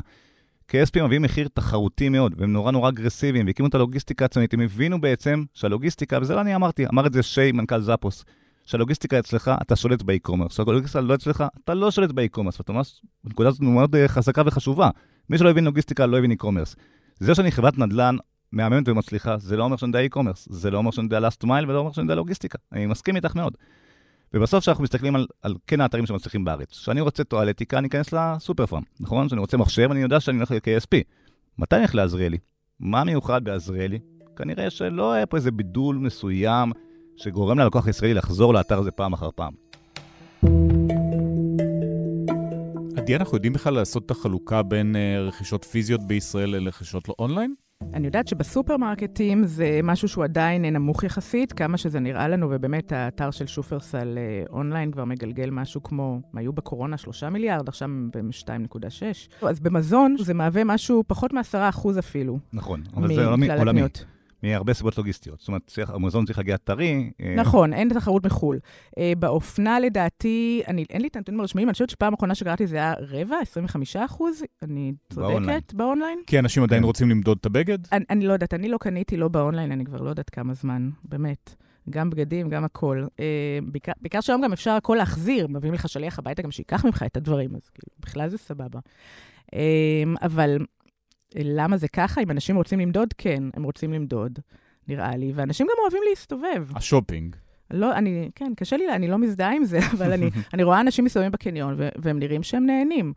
[0.71, 5.01] KSP מביאים מחיר תחרותי מאוד, והם נורא נורא אגרסיביים, והקימו את הלוגיסטיקה העצמאית, הם הבינו
[5.01, 8.25] בעצם שהלוגיסטיקה, וזה לא אני אמרתי, אמר את זה שי, מנכ"ל זאפוס,
[8.65, 12.73] שהלוגיסטיקה אצלך, אתה שולט ב e-commerce, שהלוגיסטיקה לא אצלך, אתה לא שולט ב e-commerce, ואתה
[12.73, 14.89] ממש, הנקודה הזאת מאוד אה, חזקה וחשובה.
[15.29, 16.75] מי שלא הבין לוגיסטיקה לא הבין e-commerce.
[17.19, 18.15] זה שאני חברת נדל"ן
[18.51, 21.67] מהממת ומצליחה, זה לא אומר שאני יודע e-commerce, זה לא אומר שאני יודע last mile
[21.67, 22.57] ולא אומר שאני יודע לוגיסטיקה.
[22.71, 23.57] אני מסכים איתך מאוד.
[24.33, 28.65] ובסוף כשאנחנו מסתכלים על, על כן האתרים שמצליחים בארץ, כשאני רוצה טואלטיקה, אני אכנס לסופר
[28.65, 29.27] פארם, נכון?
[29.27, 31.03] כשאני רוצה מחשב, אני יודע שאני הולך ל-KSP.
[31.57, 32.37] מתי אני הולך לעזריאלי?
[32.79, 33.99] מה מיוחד בעזריאלי?
[34.35, 36.71] כנראה שלא היה פה איזה בידול מסוים
[37.17, 39.53] שגורם ללקוח הישראלי לחזור לאתר הזה פעם אחר פעם.
[42.97, 47.53] עדי, אנחנו יודעים בכלל לעשות את החלוקה בין אה, רכישות פיזיות בישראל לרכישות לא אונליין?
[47.93, 53.31] אני יודעת שבסופרמרקטים זה משהו שהוא עדיין נמוך יחסית, כמה שזה נראה לנו, ובאמת האתר
[53.31, 58.09] של שופרסל אה, אונליין כבר מגלגל משהו כמו, הם היו בקורונה 3 מיליארד, עכשיו הם
[58.13, 59.45] ב-2.6.
[59.47, 63.81] אז במזון זה מהווה משהו פחות מ-10% אפילו, נכון, אבל זה עולמי.
[64.43, 65.39] מהרבה סיבות לוגיסטיות.
[65.39, 67.11] זאת אומרת, צריך, המזון צריך להגיע טרי.
[67.21, 68.59] אה, נכון, אין תחרות מחו"ל.
[68.97, 72.75] אה, באופנה, לדעתי, אני, אין לי את הנתונים הרשמיים, אני חושבת שפעם אחרונה שקראתי זה
[72.75, 75.43] היה רבע, 25 אחוז, אני באונליין.
[75.43, 76.19] צודקת באונליין?
[76.27, 76.85] כי אנשים עדיין כן.
[76.85, 77.77] רוצים למדוד את הבגד?
[77.91, 80.89] אני, אני לא יודעת, אני לא קניתי לא באונליין, אני כבר לא יודעת כמה זמן,
[81.03, 81.55] באמת.
[81.89, 83.05] גם בגדים, גם הכל.
[83.19, 87.03] אה, בעיקר, בעיקר שהיום גם אפשר הכל להחזיר, מביאים לך שליח הביתה גם שייקח ממך
[87.05, 88.79] את הדברים, אז כאילו, בכלל זה סבבה.
[89.53, 90.57] אה, אבל
[91.43, 92.21] למה זה ככה?
[92.21, 94.39] אם אנשים רוצים למדוד, כן, הם רוצים למדוד,
[94.87, 96.67] נראה לי, ואנשים גם אוהבים להסתובב.
[96.75, 97.35] השופינג.
[97.71, 101.05] לא, אני, כן, קשה לי, אני לא מזדהה עם זה, אבל אני, אני רואה אנשים
[101.05, 103.13] מסתובבים בקניון, ו- והם נראים שהם נהנים.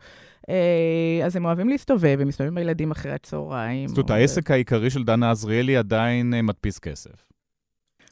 [0.49, 3.89] אה, אז הם אוהבים להסתובב, הם מסתובבים עם הילדים אחרי הצהריים.
[3.89, 7.27] זאת אומרת, או- העסק העיקרי של דנה עזריאלי עדיין אה, מדפיס כסף.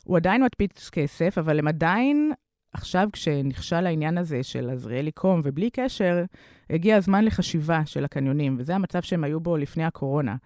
[0.04, 2.32] הוא עדיין מדפיס כסף, אבל הם עדיין,
[2.72, 6.24] עכשיו, כשנכשל העניין הזה של עזריאלי קום, ובלי קשר,
[6.70, 10.36] הגיע הזמן לחשיבה של הקניונים, וזה המצב שהם היו בו לפני הקורונה.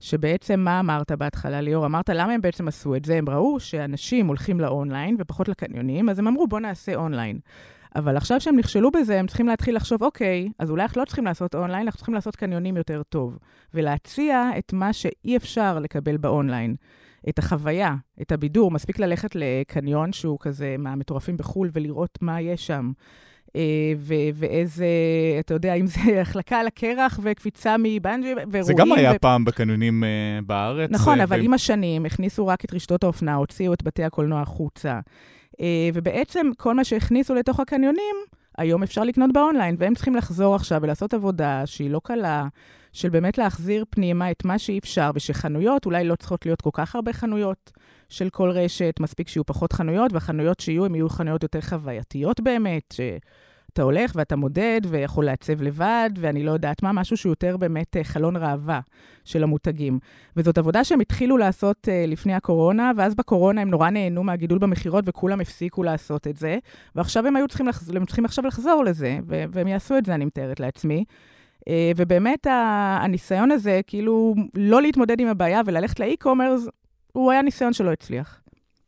[0.00, 1.86] שבעצם, מה אמרת בהתחלה, ליאור?
[1.86, 3.14] אמרת, למה הם בעצם עשו את זה?
[3.14, 7.38] הם ראו שאנשים הולכים לאונליין ופחות לקניונים, אז הם אמרו, בואו נעשה אונליין.
[7.96, 11.24] אבל עכשיו שהם נכשלו בזה, הם צריכים להתחיל לחשוב, אוקיי, אז אולי אנחנו לא צריכים
[11.24, 13.38] לעשות אונליין, אנחנו צריכים לעשות קניונים יותר טוב.
[13.74, 16.76] ולהציע את מה שאי אפשר לקבל באונליין.
[17.28, 18.70] את החוויה, את הבידור.
[18.70, 22.92] מספיק ללכת לקניון שהוא כזה מהמטורפים בחו"ל ולראות מה יש שם.
[23.56, 24.86] אה, ו- ואיזה,
[25.40, 28.62] אתה יודע, אם זה החלקה על הקרח וקפיצה מבנג'י ורואים...
[28.62, 29.18] זה גם היה ו...
[29.20, 30.90] פעם בקניונים uh, בארץ.
[30.90, 31.42] נכון, אבל ו...
[31.42, 35.00] עם השנים הכניסו רק את רשתות האופנה, הוציאו את בתי הקולנוע החוצה.
[35.52, 35.58] Uh,
[35.94, 38.16] ובעצם כל מה שהכניסו לתוך הקניונים,
[38.58, 42.46] היום אפשר לקנות באונליין, והם צריכים לחזור עכשיו ולעשות עבודה שהיא לא קלה,
[42.96, 46.94] של באמת להחזיר פנימה את מה שאי אפשר, ושחנויות, אולי לא צריכות להיות כל כך
[46.94, 47.72] הרבה חנויות
[48.08, 52.94] של כל רשת, מספיק שיהיו פחות חנויות, והחנויות שיהיו, הן יהיו חנויות יותר חווייתיות באמת,
[52.96, 57.96] שאתה הולך ואתה מודד ויכול לעצב לבד, ואני לא יודעת מה, משהו שהוא יותר באמת
[57.96, 58.80] אה, חלון ראווה
[59.24, 59.98] של המותגים.
[60.36, 65.04] וזאת עבודה שהם התחילו לעשות uh, לפני הקורונה, ואז בקורונה הם נורא נהנו מהגידול במכירות,
[65.06, 66.58] וכולם הפסיקו לעשות את זה,
[66.94, 67.90] ועכשיו הם היו צריכים, לחז...
[67.90, 71.04] הם צריכים עכשיו לחזור לזה, והם יעשו את זה, אני מתארת לעצמי.
[71.68, 72.46] אה, ובאמת
[73.00, 76.68] הניסיון הזה, כאילו, לא להתמודד עם הבעיה וללכת לאי-קומרס,
[77.12, 78.40] הוא היה ניסיון שלא הצליח.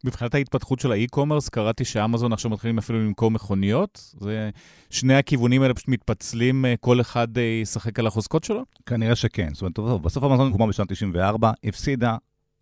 [0.05, 4.15] מבחינת ההתפתחות של האי-קומרס, קראתי שאמזון עכשיו מתחילים אפילו למכור מכוניות.
[4.21, 4.51] זה
[4.91, 8.65] שני הכיוונים האלה פשוט מתפצלים, אה, כל אחד אה, ישחק על החוזקות שלו?
[8.87, 9.49] כנראה שכן.
[9.53, 12.17] זאת אומרת, טוב, בסוף אמזון הוקמה בשנת 94, הפסידה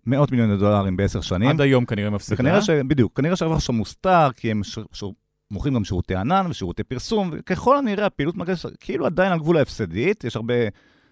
[0.07, 1.49] מאות מיליוני דולרים בעשר שנים.
[1.49, 2.35] עד היום כנראה מפסידה.
[2.35, 2.71] וכנראה ש...
[2.71, 4.79] בדיוק, כנראה שהרווח שם מוסתר, כי הם ש...
[4.93, 5.05] ש...
[5.51, 10.25] מוכרים גם שירותי ענן ושירותי פרסום, וככל הנראה הפעילות מגייס כאילו עדיין על גבול ההפסדית,
[10.25, 10.55] יש הרבה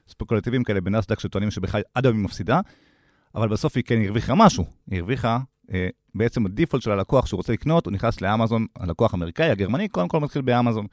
[0.08, 2.60] ספקולטיבים כאלה בנסדק שטוענים שבכלל עד היום היא מפסידה,
[3.34, 5.38] אבל בסוף היא כן הרוויחה משהו, היא הרוויחה,
[5.72, 9.88] אה, בעצם ה default של הלקוח שהוא רוצה לקנות, הוא נכנס לאמזון, הלקוח האמריקאי, הגרמני,
[9.88, 10.86] קודם כל מתחיל באמזון.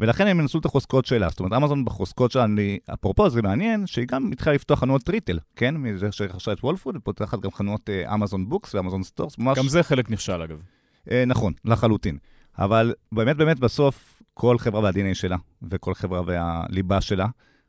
[0.00, 1.28] ולכן הם ינצלו את החוזקות שלה.
[1.28, 5.38] זאת אומרת, אמזון בחוזקות שלה, אני, אפרופו, זה מעניין, שהיא גם התחילה לפתוח חנויות retail,
[5.56, 5.76] כן?
[5.76, 9.58] מזה שרכשה את Whole Foods, ופותחת גם חנויות Amazon Books ו Amazon Stores, ממש...
[9.58, 10.62] גם זה חלק נכשל, אגב.
[11.10, 12.18] אה, נכון, לחלוטין.
[12.58, 17.26] אבל באמת באמת בסוף כל חברה וה-DNA שלה, וכל חברה והליבה שלה,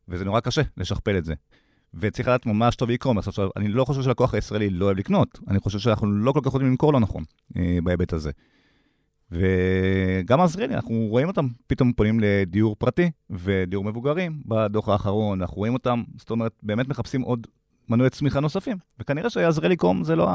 [0.08, 1.34] וזה נורא קשה לשכפל את זה.
[1.94, 3.28] וצריך לדעת ממש טוב e-commerce.
[3.28, 6.54] עכשיו, אני לא חושב שלקוח הישראלי לא אוהב לקנות, אני חושב שאנחנו לא כל כך
[6.54, 7.24] יודעים למכור לא נכון
[7.58, 8.32] אה, בהיבט הזה.
[9.32, 15.74] וגם עזריאלי, אנחנו רואים אותם פתאום פונים לדיור פרטי ודיור מבוגרים בדוח האחרון, אנחנו רואים
[15.74, 17.48] אותם, זאת אומרת, באמת מחפשים עוד
[17.90, 20.30] מנועי צמיחה נוספים, וכנראה שעזריאלי קום זה לא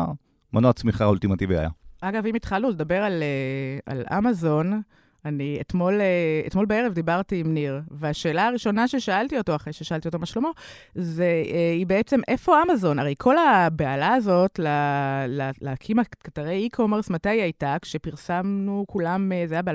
[0.53, 1.71] המנוע הצמיחה האולטימטיבי היה.
[2.09, 4.83] אגב, אם התחלנו לדבר על, אה, על אמזון,
[5.25, 10.19] אני אתמול, אה, אתמול בערב דיברתי עם ניר, והשאלה הראשונה ששאלתי אותו, אחרי ששאלתי אותו
[10.19, 10.49] מה שלמה,
[10.95, 12.99] זה, אה, היא בעצם, איפה אמזון?
[12.99, 17.77] הרי כל הבהלה הזאת לה, לה, להקים אתרי e-commerce, מתי היא הייתה?
[17.83, 19.73] כשפרסמנו כולם, זה היה ב-2019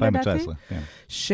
[0.00, 0.06] לדעתי?
[0.18, 0.80] 2019, כן.
[1.08, 1.32] ש,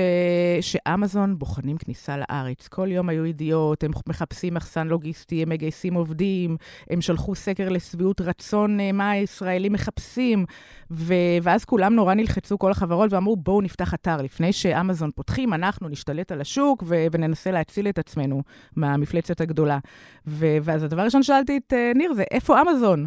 [0.60, 2.68] שאמזון בוחנים כניסה לארץ.
[2.68, 6.56] כל יום היו ידיעות, הם מחפשים מחסן לוגיסטי, הם מגייסים עובדים,
[6.90, 10.44] הם שלחו סקר לשביעות רצון מה הישראלים מחפשים,
[10.90, 14.22] ו, ואז כולם נורא נלחצו, כל החברות, ואמרו, בואו נפתח אתר.
[14.22, 18.42] לפני שאמזון פותחים, אנחנו נשתלט על השוק ו- וננסה להציל את עצמנו
[18.76, 19.78] מהמפלצת הגדולה.
[20.26, 23.06] ו- ואז הדבר הראשון ששאלתי את uh, ניר זה, איפה אמזון?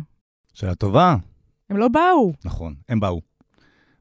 [0.53, 1.15] שאלה טובה.
[1.69, 2.34] הם לא באו.
[2.45, 3.21] נכון, הם באו.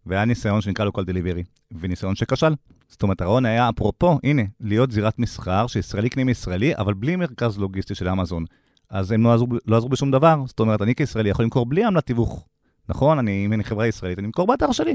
[0.07, 1.43] והיה ניסיון שנקרא לו כל דליברי,
[1.81, 2.55] וניסיון שכשל.
[2.89, 7.59] זאת אומרת, הרעיון היה, אפרופו, הנה, להיות זירת מסחר שישראלי קנה מישראלי, אבל בלי מרכז
[7.59, 8.45] לוגיסטי של אמזון.
[8.91, 10.43] אז הם לא עזרו, לא עזרו בשום דבר.
[10.47, 12.47] זאת אומרת, אני כישראלי יכול למכור בלי עמלת תיווך.
[12.89, 13.19] נכון?
[13.19, 14.95] אני, אם אני חברה ישראלית, אני אמכור באתר שלי.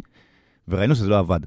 [0.68, 1.40] וראינו שזה לא עבד.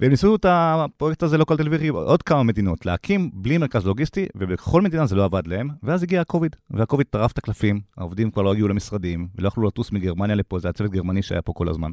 [0.00, 4.82] והם ניסו את הפרויקט הזה, כל דלווירי, עוד כמה מדינות, להקים בלי מרכז לוגיסטי, ובכל
[4.82, 8.52] מדינה זה לא עבד להם, ואז הגיע הקוביד, והקוביד טרף את הקלפים, העובדים כבר לא
[8.52, 11.90] הגיעו למשרדים, ולא יכלו לטוס מגרמניה לפה, זה היה צוות גרמני שהיה פה כל הזמן.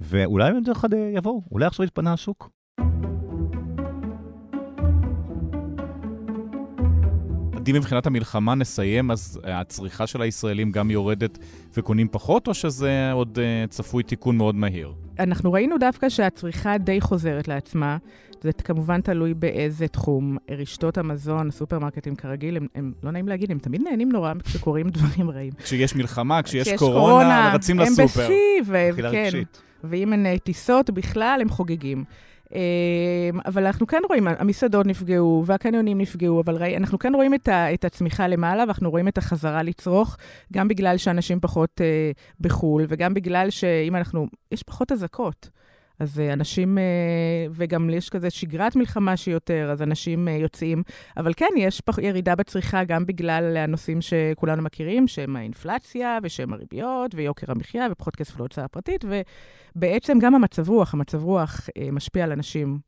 [0.00, 2.50] ואולי הם דרך אחד יבואו, אולי עכשיו יתפנה השוק.
[7.68, 11.38] אם מבחינת המלחמה נסיים, אז הצריכה של הישראלים גם יורדת
[11.76, 14.92] וקונים פחות, או שזה עוד uh, צפוי תיקון מאוד מהיר?
[15.18, 17.96] אנחנו ראינו דווקא שהצריכה די חוזרת לעצמה.
[18.42, 20.36] זה כמובן תלוי באיזה תחום.
[20.50, 25.30] רשתות המזון, הסופרמרקטים כרגיל, הם, הם לא נעים להגיד, הם תמיד נהנים נורא כשקורים דברים
[25.30, 25.52] רעים.
[25.64, 28.22] כשיש מלחמה, כשיש קורונה, קורונה, רצים הם לסופר.
[28.22, 28.62] הם בשיא,
[28.94, 29.30] וכן.
[29.84, 32.04] ואם הן טיסות בכלל, הם חוגגים.
[32.54, 37.48] אמ, אבל אנחנו כן רואים, המסעדות נפגעו והקניונים נפגעו, אבל ראי, אנחנו כן רואים את,
[37.48, 40.16] ה, את הצמיחה למעלה, ואנחנו רואים את החזרה לצרוך,
[40.52, 42.10] גם בגלל שאנשים פחות אה,
[42.40, 45.48] בחו"ל, וגם בגלל שאם אנחנו, יש פחות אזעקות.
[45.98, 46.82] אז אה, אנשים, אה,
[47.50, 50.82] וגם יש כזה שגרת מלחמה שיותר, אז אנשים אה, יוצאים.
[51.16, 57.52] אבל כן, יש ירידה בצריכה גם בגלל הנושאים שכולנו מכירים, שהם האינפלציה, ושהם הריביות, ויוקר
[57.52, 62.78] המחיה, ופחות כסף להוצאה פרטית, ובעצם גם המצב רוח, המצב רוח משפיע על אנשים.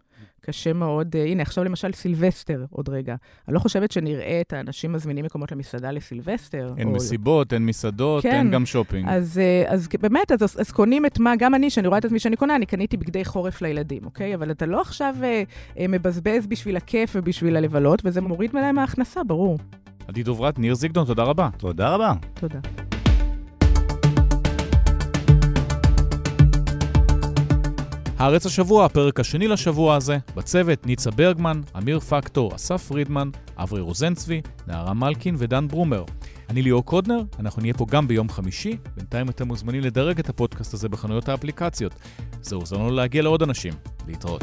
[0.41, 1.15] קשה מאוד.
[1.15, 3.15] Uh, הנה, עכשיו למשל סילבסטר, עוד רגע.
[3.49, 6.75] אני לא חושבת שנראה את האנשים מזמינים מקומות למסעדה לסילבסטר.
[6.77, 6.93] אין או...
[6.93, 8.31] מסיבות, אין מסעדות, כן.
[8.31, 9.09] אין גם שופינג.
[9.09, 12.19] אז, uh, אז באמת, אז, אז קונים את מה, גם אני, שאני רואה את עצמי
[12.19, 14.35] שאני קונה, אני קניתי בגדי חורף לילדים, אוקיי?
[14.35, 19.25] אבל אתה לא עכשיו uh, uh, מבזבז בשביל הכיף ובשביל הלבלות, וזה מוריד מלהם ההכנסה,
[19.25, 19.59] ברור.
[20.09, 21.49] עדי דוברת, ניר זיגדון, תודה רבה.
[21.59, 22.13] תודה רבה.
[22.35, 22.59] תודה.
[28.21, 34.41] הארץ השבוע, הפרק השני לשבוע הזה, בצוות ניצה ברגמן, אמיר פקטור, אסף פרידמן, אברי רוזנצבי,
[34.67, 36.05] נערה מלקין ודן ברומר.
[36.51, 40.75] אני ליאור קודנר, אנחנו נהיה פה גם ביום חמישי, בינתיים אתם מוזמנים לדרג את הפודקאסט
[40.75, 41.95] הזה בחנויות האפליקציות.
[42.43, 43.73] זה עוזר לנו להגיע לעוד אנשים.
[44.07, 44.43] להתראות.